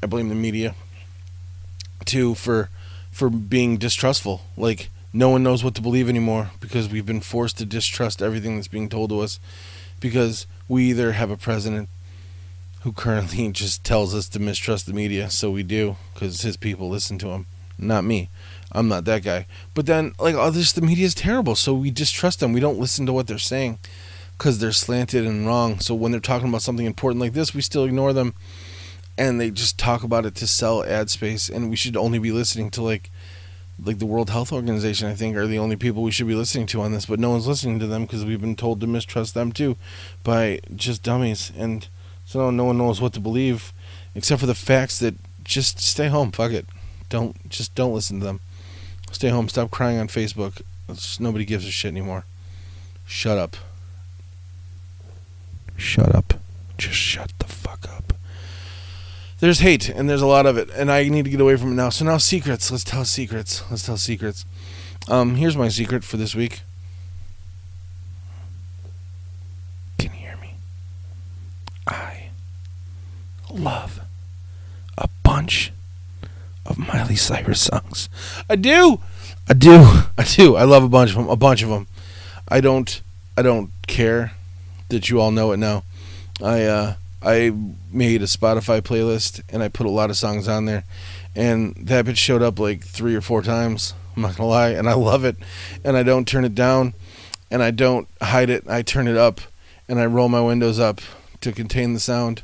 I 0.02 0.06
blame 0.06 0.28
the 0.28 0.34
media 0.34 0.74
too 2.04 2.34
for 2.34 2.68
for 3.10 3.30
being 3.30 3.76
distrustful. 3.76 4.42
Like 4.56 4.88
no 5.12 5.28
one 5.28 5.42
knows 5.42 5.62
what 5.62 5.74
to 5.76 5.82
believe 5.82 6.08
anymore 6.08 6.50
because 6.60 6.88
we've 6.88 7.06
been 7.06 7.20
forced 7.20 7.58
to 7.58 7.64
distrust 7.64 8.22
everything 8.22 8.56
that's 8.56 8.68
being 8.68 8.88
told 8.88 9.10
to 9.10 9.20
us 9.20 9.38
because 10.00 10.46
we 10.68 10.84
either 10.84 11.12
have 11.12 11.30
a 11.30 11.36
president 11.36 11.88
who 12.82 12.92
currently 12.92 13.48
just 13.52 13.84
tells 13.84 14.14
us 14.14 14.28
to 14.30 14.38
mistrust 14.40 14.86
the 14.86 14.92
media, 14.92 15.30
so 15.30 15.50
we 15.50 15.62
do 15.62 15.96
because 16.14 16.42
his 16.42 16.56
people 16.56 16.88
listen 16.88 17.18
to 17.18 17.28
him, 17.28 17.46
not 17.78 18.04
me. 18.04 18.28
I'm 18.72 18.88
not 18.88 19.04
that 19.04 19.22
guy. 19.22 19.46
But 19.74 19.86
then, 19.86 20.14
like, 20.18 20.34
oh, 20.34 20.50
this 20.50 20.72
the 20.72 20.80
media 20.80 21.04
is 21.04 21.14
terrible, 21.14 21.54
so 21.54 21.74
we 21.74 21.90
distrust 21.90 22.40
them. 22.40 22.52
We 22.52 22.60
don't 22.60 22.78
listen 22.78 23.04
to 23.06 23.12
what 23.12 23.26
they're 23.26 23.38
saying 23.38 23.78
because 24.38 24.58
they're 24.58 24.72
slanted 24.72 25.26
and 25.26 25.46
wrong. 25.46 25.78
So 25.78 25.94
when 25.94 26.10
they're 26.10 26.20
talking 26.20 26.48
about 26.48 26.62
something 26.62 26.86
important 26.86 27.20
like 27.20 27.34
this, 27.34 27.54
we 27.54 27.60
still 27.60 27.84
ignore 27.84 28.12
them, 28.12 28.34
and 29.18 29.40
they 29.40 29.50
just 29.50 29.78
talk 29.78 30.02
about 30.02 30.24
it 30.24 30.34
to 30.36 30.46
sell 30.46 30.82
ad 30.84 31.10
space. 31.10 31.48
And 31.48 31.70
we 31.70 31.76
should 31.76 31.96
only 31.96 32.18
be 32.18 32.32
listening 32.32 32.70
to 32.72 32.82
like, 32.82 33.10
like 33.82 33.98
the 33.98 34.06
World 34.06 34.30
Health 34.30 34.52
Organization. 34.52 35.06
I 35.06 35.14
think 35.14 35.36
are 35.36 35.46
the 35.46 35.58
only 35.58 35.76
people 35.76 36.02
we 36.02 36.10
should 36.10 36.26
be 36.26 36.34
listening 36.34 36.66
to 36.68 36.80
on 36.80 36.92
this. 36.92 37.06
But 37.06 37.20
no 37.20 37.30
one's 37.30 37.46
listening 37.46 37.78
to 37.80 37.86
them 37.86 38.02
because 38.02 38.24
we've 38.24 38.40
been 38.40 38.56
told 38.56 38.80
to 38.80 38.86
mistrust 38.86 39.34
them 39.34 39.52
too, 39.52 39.76
by 40.24 40.60
just 40.74 41.02
dummies. 41.02 41.52
And 41.56 41.86
so 42.32 42.50
no 42.50 42.64
one 42.64 42.78
knows 42.78 42.98
what 42.98 43.12
to 43.12 43.20
believe, 43.20 43.74
except 44.14 44.40
for 44.40 44.46
the 44.46 44.54
facts 44.54 44.98
that 45.00 45.14
just 45.44 45.78
stay 45.80 46.08
home. 46.08 46.32
Fuck 46.32 46.52
it. 46.52 46.64
Don't 47.10 47.50
just 47.50 47.74
don't 47.74 47.92
listen 47.92 48.20
to 48.20 48.24
them. 48.24 48.40
Stay 49.10 49.28
home. 49.28 49.50
Stop 49.50 49.70
crying 49.70 49.98
on 49.98 50.08
Facebook. 50.08 50.62
Nobody 51.20 51.44
gives 51.44 51.66
a 51.66 51.70
shit 51.70 51.90
anymore. 51.90 52.24
Shut 53.04 53.36
up. 53.36 53.56
Shut 55.76 56.14
up. 56.14 56.32
Just 56.78 56.94
shut 56.94 57.32
the 57.38 57.44
fuck 57.44 57.86
up. 57.86 58.14
There's 59.40 59.58
hate, 59.58 59.90
and 59.90 60.08
there's 60.08 60.22
a 60.22 60.26
lot 60.26 60.46
of 60.46 60.56
it, 60.56 60.70
and 60.70 60.90
I 60.90 61.06
need 61.10 61.26
to 61.26 61.30
get 61.30 61.40
away 61.40 61.56
from 61.56 61.72
it 61.72 61.74
now. 61.74 61.90
So 61.90 62.06
now 62.06 62.16
secrets. 62.16 62.70
Let's 62.70 62.84
tell 62.84 63.04
secrets. 63.04 63.62
Let's 63.70 63.84
tell 63.84 63.98
secrets. 63.98 64.46
Um, 65.06 65.34
here's 65.34 65.56
my 65.56 65.68
secret 65.68 66.02
for 66.02 66.16
this 66.16 66.34
week. 66.34 66.62
Can 69.98 70.12
you 70.12 70.18
hear 70.18 70.36
me? 70.38 70.54
I 71.86 72.22
love 73.54 74.00
a 74.98 75.08
bunch 75.22 75.72
of 76.64 76.78
Miley 76.78 77.16
Cyrus 77.16 77.60
songs. 77.62 78.08
I 78.48 78.56
do. 78.56 79.00
I 79.48 79.54
do. 79.54 79.72
I 80.18 80.24
do. 80.24 80.56
I 80.56 80.64
love 80.64 80.84
a 80.84 80.88
bunch 80.88 81.10
of 81.10 81.16
them. 81.16 81.28
A 81.28 81.36
bunch 81.36 81.62
of 81.62 81.68
them. 81.68 81.86
I 82.48 82.60
don't. 82.60 83.00
I 83.36 83.42
don't 83.42 83.70
care 83.86 84.32
that 84.88 85.08
you 85.08 85.20
all 85.20 85.30
know 85.30 85.52
it 85.52 85.56
now. 85.56 85.84
I 86.42 86.64
uh, 86.64 86.94
I 87.22 87.52
made 87.90 88.22
a 88.22 88.26
Spotify 88.26 88.80
playlist 88.80 89.42
and 89.48 89.62
I 89.62 89.68
put 89.68 89.86
a 89.86 89.90
lot 89.90 90.10
of 90.10 90.16
songs 90.16 90.48
on 90.48 90.66
there, 90.66 90.84
and 91.34 91.74
that 91.76 92.06
bitch 92.06 92.16
showed 92.16 92.42
up 92.42 92.58
like 92.58 92.84
three 92.84 93.14
or 93.14 93.20
four 93.20 93.42
times. 93.42 93.94
I'm 94.14 94.22
not 94.22 94.36
gonna 94.36 94.48
lie, 94.48 94.70
and 94.70 94.88
I 94.88 94.94
love 94.94 95.24
it, 95.24 95.36
and 95.84 95.96
I 95.96 96.02
don't 96.02 96.28
turn 96.28 96.44
it 96.44 96.54
down, 96.54 96.94
and 97.50 97.62
I 97.62 97.70
don't 97.70 98.06
hide 98.20 98.50
it. 98.50 98.64
I 98.68 98.82
turn 98.82 99.08
it 99.08 99.16
up, 99.16 99.40
and 99.88 99.98
I 99.98 100.06
roll 100.06 100.28
my 100.28 100.40
windows 100.42 100.78
up 100.78 101.00
to 101.40 101.52
contain 101.52 101.94
the 101.94 102.00
sound, 102.00 102.42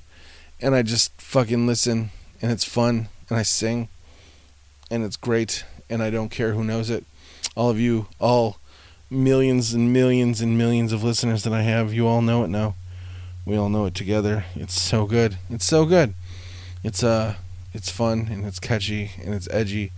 and 0.61 0.75
I 0.75 0.83
just 0.83 1.21
fucking 1.21 1.67
listen, 1.67 2.11
and 2.43 2.51
it's 2.51 2.65
fun, 2.65 3.09
and 3.29 3.39
I 3.39 3.43
sing, 3.43 3.89
and 4.91 5.05
it's 5.05 5.17
great, 5.17 5.65
and 5.89 6.03
I 6.03 6.11
don't 6.11 6.31
care 6.31 6.53
who 6.53 6.65
knows 6.65 6.91
it. 6.91 7.05
All 7.57 7.71
of 7.71 7.79
you, 7.79 8.07
all 8.19 8.59
millions 9.11 9.73
and 9.73 9.93
millions 9.93 10.41
and 10.41 10.59
millions 10.59 10.93
of 10.93 11.03
listeners 11.03 11.45
that 11.45 11.53
I 11.53 11.63
have, 11.63 11.93
you 11.93 12.07
all 12.07 12.23
know 12.23 12.45
it 12.45 12.49
now. 12.49 12.75
We 13.45 13.57
all 13.57 13.69
know 13.69 13.87
it 13.87 13.95
together. 13.95 14.45
It's 14.55 14.79
so 14.79 15.07
good. 15.07 15.39
It's 15.49 15.65
so 15.65 15.87
good. 15.87 16.15
It's 16.85 17.03
uh 17.03 17.37
it's 17.73 17.91
fun 17.91 18.29
and 18.31 18.45
it's 18.45 18.59
catchy 18.59 19.13
and 19.25 19.35
it's 19.35 19.49
edgy 19.51 19.93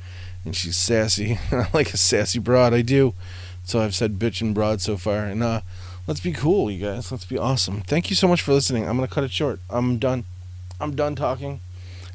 and 0.44 0.54
she's 0.54 0.76
sassy. 0.76 1.38
I 1.52 1.66
like 1.72 1.92
a 1.92 1.96
sassy 1.96 2.38
broad, 2.38 2.72
I 2.72 2.82
do. 2.82 3.14
So 3.64 3.80
I've 3.80 3.94
said 3.94 4.18
bitch 4.18 4.40
and 4.40 4.54
broad 4.54 4.80
so 4.80 4.96
far. 4.96 5.24
And 5.24 5.42
uh 5.42 5.62
let's 6.06 6.20
be 6.20 6.32
cool, 6.32 6.70
you 6.70 6.84
guys. 6.84 7.10
Let's 7.10 7.24
be 7.24 7.38
awesome. 7.38 7.80
Thank 7.82 8.08
you 8.08 8.14
so 8.16 8.28
much 8.28 8.40
for 8.40 8.52
listening. 8.52 8.88
I'm 8.88 8.96
gonna 8.96 9.08
cut 9.08 9.24
it 9.24 9.32
short. 9.32 9.58
I'm 9.68 9.98
done. 9.98 10.24
I'm 10.80 10.96
done 10.96 11.14
talking. 11.14 11.60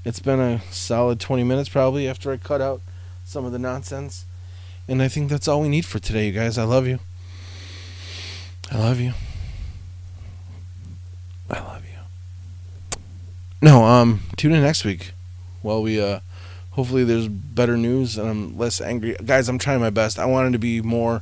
It's 0.04 0.20
been 0.20 0.40
a 0.40 0.62
solid 0.72 1.20
20 1.20 1.44
minutes 1.44 1.70
probably 1.70 2.08
after 2.08 2.32
I 2.32 2.38
cut 2.38 2.62
out 2.62 2.82
some 3.24 3.46
of 3.46 3.52
the 3.52 3.60
nonsense. 3.60 4.26
And 4.88 5.02
I 5.02 5.08
think 5.08 5.30
that's 5.30 5.48
all 5.48 5.62
we 5.62 5.70
need 5.70 5.86
for 5.86 6.00
today, 6.00 6.28
you 6.28 6.32
guys. 6.32 6.58
I 6.58 6.64
love 6.64 6.88
you. 6.88 7.00
I 8.72 8.78
love 8.78 9.00
you. 9.00 9.14
I 11.50 11.60
love 11.60 11.84
you. 11.86 13.00
No, 13.62 13.84
um, 13.84 14.22
tune 14.36 14.54
in 14.54 14.62
next 14.62 14.84
week. 14.84 15.12
While 15.62 15.82
we 15.82 16.02
uh, 16.02 16.20
hopefully 16.72 17.04
there's 17.04 17.28
better 17.28 17.78
news 17.78 18.18
and 18.18 18.30
I'm 18.30 18.58
less 18.58 18.82
angry. 18.82 19.16
Guys, 19.24 19.48
I'm 19.48 19.58
trying 19.60 19.80
my 19.80 19.90
best. 19.90 20.20
I 20.20 20.26
wanted 20.26 20.54
to 20.54 20.60
be 20.60 20.82
more 20.82 21.22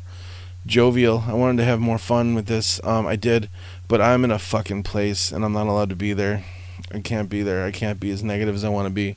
jovial. 0.65 1.25
I 1.27 1.33
wanted 1.33 1.57
to 1.57 1.65
have 1.65 1.79
more 1.79 1.97
fun 1.97 2.35
with 2.35 2.47
this. 2.47 2.81
Um, 2.83 3.05
I 3.05 3.15
did, 3.15 3.49
but 3.87 4.01
I'm 4.01 4.23
in 4.23 4.31
a 4.31 4.39
fucking 4.39 4.83
place 4.83 5.31
and 5.31 5.43
I'm 5.43 5.53
not 5.53 5.67
allowed 5.67 5.89
to 5.89 5.95
be 5.95 6.13
there. 6.13 6.43
I 6.91 6.99
can't 6.99 7.29
be 7.29 7.43
there. 7.43 7.65
I 7.65 7.71
can't 7.71 7.99
be 7.99 8.11
as 8.11 8.23
negative 8.23 8.55
as 8.55 8.63
I 8.63 8.69
want 8.69 8.87
to 8.87 8.93
be. 8.93 9.15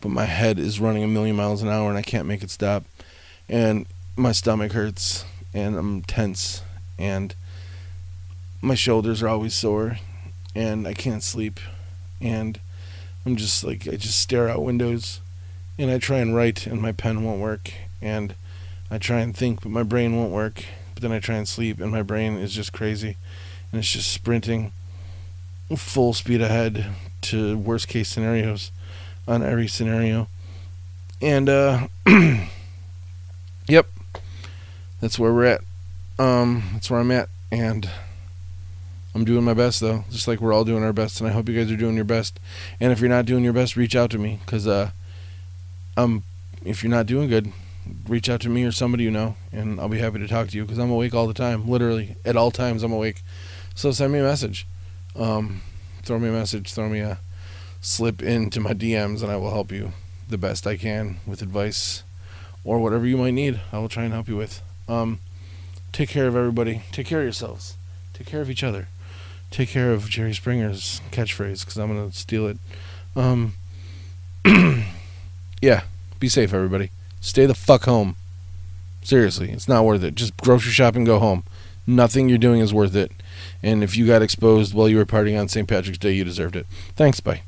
But 0.00 0.10
my 0.10 0.24
head 0.24 0.58
is 0.58 0.80
running 0.80 1.02
a 1.02 1.08
million 1.08 1.36
miles 1.36 1.62
an 1.62 1.68
hour 1.68 1.88
and 1.88 1.98
I 1.98 2.02
can't 2.02 2.28
make 2.28 2.42
it 2.42 2.50
stop. 2.50 2.84
And 3.48 3.86
my 4.16 4.32
stomach 4.32 4.72
hurts 4.72 5.24
and 5.54 5.76
I'm 5.76 6.02
tense 6.02 6.62
and 6.98 7.34
my 8.60 8.74
shoulders 8.74 9.22
are 9.22 9.28
always 9.28 9.54
sore 9.54 9.98
and 10.54 10.86
I 10.86 10.94
can't 10.94 11.22
sleep 11.22 11.60
and 12.20 12.58
I'm 13.24 13.36
just 13.36 13.62
like 13.62 13.86
I 13.86 13.92
just 13.92 14.18
stare 14.18 14.48
out 14.48 14.64
windows 14.64 15.20
and 15.78 15.90
I 15.90 15.98
try 15.98 16.18
and 16.18 16.34
write 16.34 16.66
and 16.66 16.82
my 16.82 16.92
pen 16.92 17.22
won't 17.22 17.40
work 17.40 17.72
and 18.02 18.34
I 18.90 18.98
try 18.98 19.20
and 19.20 19.36
think 19.36 19.62
but 19.62 19.70
my 19.70 19.84
brain 19.84 20.16
won't 20.16 20.32
work 20.32 20.64
but 20.94 21.02
then 21.02 21.12
I 21.12 21.20
try 21.20 21.36
and 21.36 21.46
sleep 21.46 21.80
and 21.80 21.92
my 21.92 22.02
brain 22.02 22.36
is 22.36 22.52
just 22.52 22.72
crazy 22.72 23.16
and 23.70 23.78
it's 23.78 23.92
just 23.92 24.10
sprinting 24.10 24.72
full 25.76 26.14
speed 26.14 26.40
ahead 26.40 26.86
to 27.28 27.56
worst 27.58 27.88
case 27.88 28.08
scenarios 28.08 28.70
on 29.26 29.42
every 29.42 29.68
scenario 29.68 30.28
and 31.20 31.48
uh 31.48 31.86
yep 33.66 33.86
that's 35.00 35.18
where 35.18 35.32
we're 35.32 35.44
at 35.44 35.60
um 36.18 36.62
that's 36.72 36.90
where 36.90 37.00
I'm 37.00 37.10
at 37.10 37.28
and 37.50 37.88
I'm 39.18 39.24
doing 39.24 39.42
my 39.42 39.54
best 39.54 39.80
though, 39.80 40.04
just 40.10 40.28
like 40.28 40.40
we're 40.40 40.52
all 40.52 40.64
doing 40.64 40.84
our 40.84 40.92
best, 40.92 41.20
and 41.20 41.28
I 41.28 41.32
hope 41.32 41.48
you 41.48 41.58
guys 41.58 41.72
are 41.72 41.76
doing 41.76 41.96
your 41.96 42.04
best. 42.04 42.38
And 42.78 42.92
if 42.92 43.00
you're 43.00 43.08
not 43.08 43.26
doing 43.26 43.42
your 43.42 43.52
best, 43.52 43.76
reach 43.76 43.96
out 43.96 44.10
to 44.10 44.18
me 44.18 44.38
because 44.44 44.64
uh, 44.66 44.90
um, 45.96 46.22
if 46.64 46.84
you're 46.84 46.90
not 46.90 47.06
doing 47.06 47.28
good, 47.28 47.52
reach 48.06 48.28
out 48.28 48.40
to 48.42 48.48
me 48.48 48.62
or 48.64 48.70
somebody 48.70 49.02
you 49.02 49.10
know, 49.10 49.34
and 49.50 49.80
I'll 49.80 49.88
be 49.88 49.98
happy 49.98 50.20
to 50.20 50.28
talk 50.28 50.48
to 50.48 50.56
you 50.56 50.64
because 50.64 50.78
I'm 50.78 50.90
awake 50.90 51.14
all 51.14 51.26
the 51.26 51.34
time. 51.34 51.68
Literally, 51.68 52.16
at 52.24 52.36
all 52.36 52.52
times, 52.52 52.84
I'm 52.84 52.92
awake. 52.92 53.22
So 53.74 53.90
send 53.90 54.12
me 54.12 54.20
a 54.20 54.22
message. 54.22 54.68
Um, 55.16 55.62
throw 56.08 56.18
me 56.18 56.30
a 56.30 56.32
message. 56.32 56.72
Throw 56.72 56.88
me 56.88 57.00
a 57.00 57.18
slip 57.82 58.22
into 58.22 58.60
my 58.60 58.72
DMs, 58.72 59.22
and 59.22 59.30
I 59.30 59.36
will 59.36 59.50
help 59.50 59.70
you 59.70 59.92
the 60.26 60.38
best 60.38 60.66
I 60.66 60.78
can 60.78 61.18
with 61.26 61.42
advice 61.42 62.02
or 62.64 62.78
whatever 62.78 63.06
you 63.06 63.18
might 63.18 63.34
need. 63.34 63.60
I 63.72 63.78
will 63.78 63.90
try 63.90 64.04
and 64.04 64.14
help 64.14 64.26
you 64.26 64.36
with. 64.36 64.62
Um, 64.88 65.20
take 65.92 66.08
care 66.08 66.26
of 66.26 66.34
everybody. 66.34 66.82
Take 66.92 67.06
care 67.06 67.18
of 67.18 67.24
yourselves. 67.24 67.76
Take 68.14 68.26
care 68.26 68.40
of 68.40 68.48
each 68.48 68.64
other. 68.64 68.88
Take 69.50 69.68
care 69.68 69.92
of 69.92 70.08
Jerry 70.08 70.32
Springer's 70.32 71.02
catchphrase 71.10 71.60
because 71.60 71.76
I'm 71.76 71.88
gonna 71.88 72.10
steal 72.12 72.46
it. 72.46 72.56
Um, 73.14 73.52
yeah. 75.60 75.82
Be 76.18 76.28
safe, 76.30 76.54
everybody. 76.54 76.90
Stay 77.20 77.44
the 77.44 77.54
fuck 77.54 77.84
home. 77.84 78.16
Seriously, 79.02 79.50
it's 79.50 79.68
not 79.68 79.84
worth 79.84 80.02
it. 80.02 80.14
Just 80.14 80.36
grocery 80.38 80.72
shop 80.72 80.96
and 80.96 81.04
go 81.04 81.18
home. 81.18 81.44
Nothing 81.86 82.30
you're 82.30 82.38
doing 82.38 82.60
is 82.62 82.72
worth 82.72 82.96
it. 82.96 83.12
And 83.62 83.82
if 83.82 83.96
you 83.96 84.06
got 84.06 84.22
exposed 84.22 84.74
while 84.74 84.88
you 84.88 84.96
were 84.96 85.06
partying 85.06 85.38
on 85.38 85.48
St. 85.48 85.68
Patrick's 85.68 85.98
Day, 85.98 86.12
you 86.12 86.24
deserved 86.24 86.56
it. 86.56 86.66
Thanks. 86.96 87.20
Bye. 87.20 87.42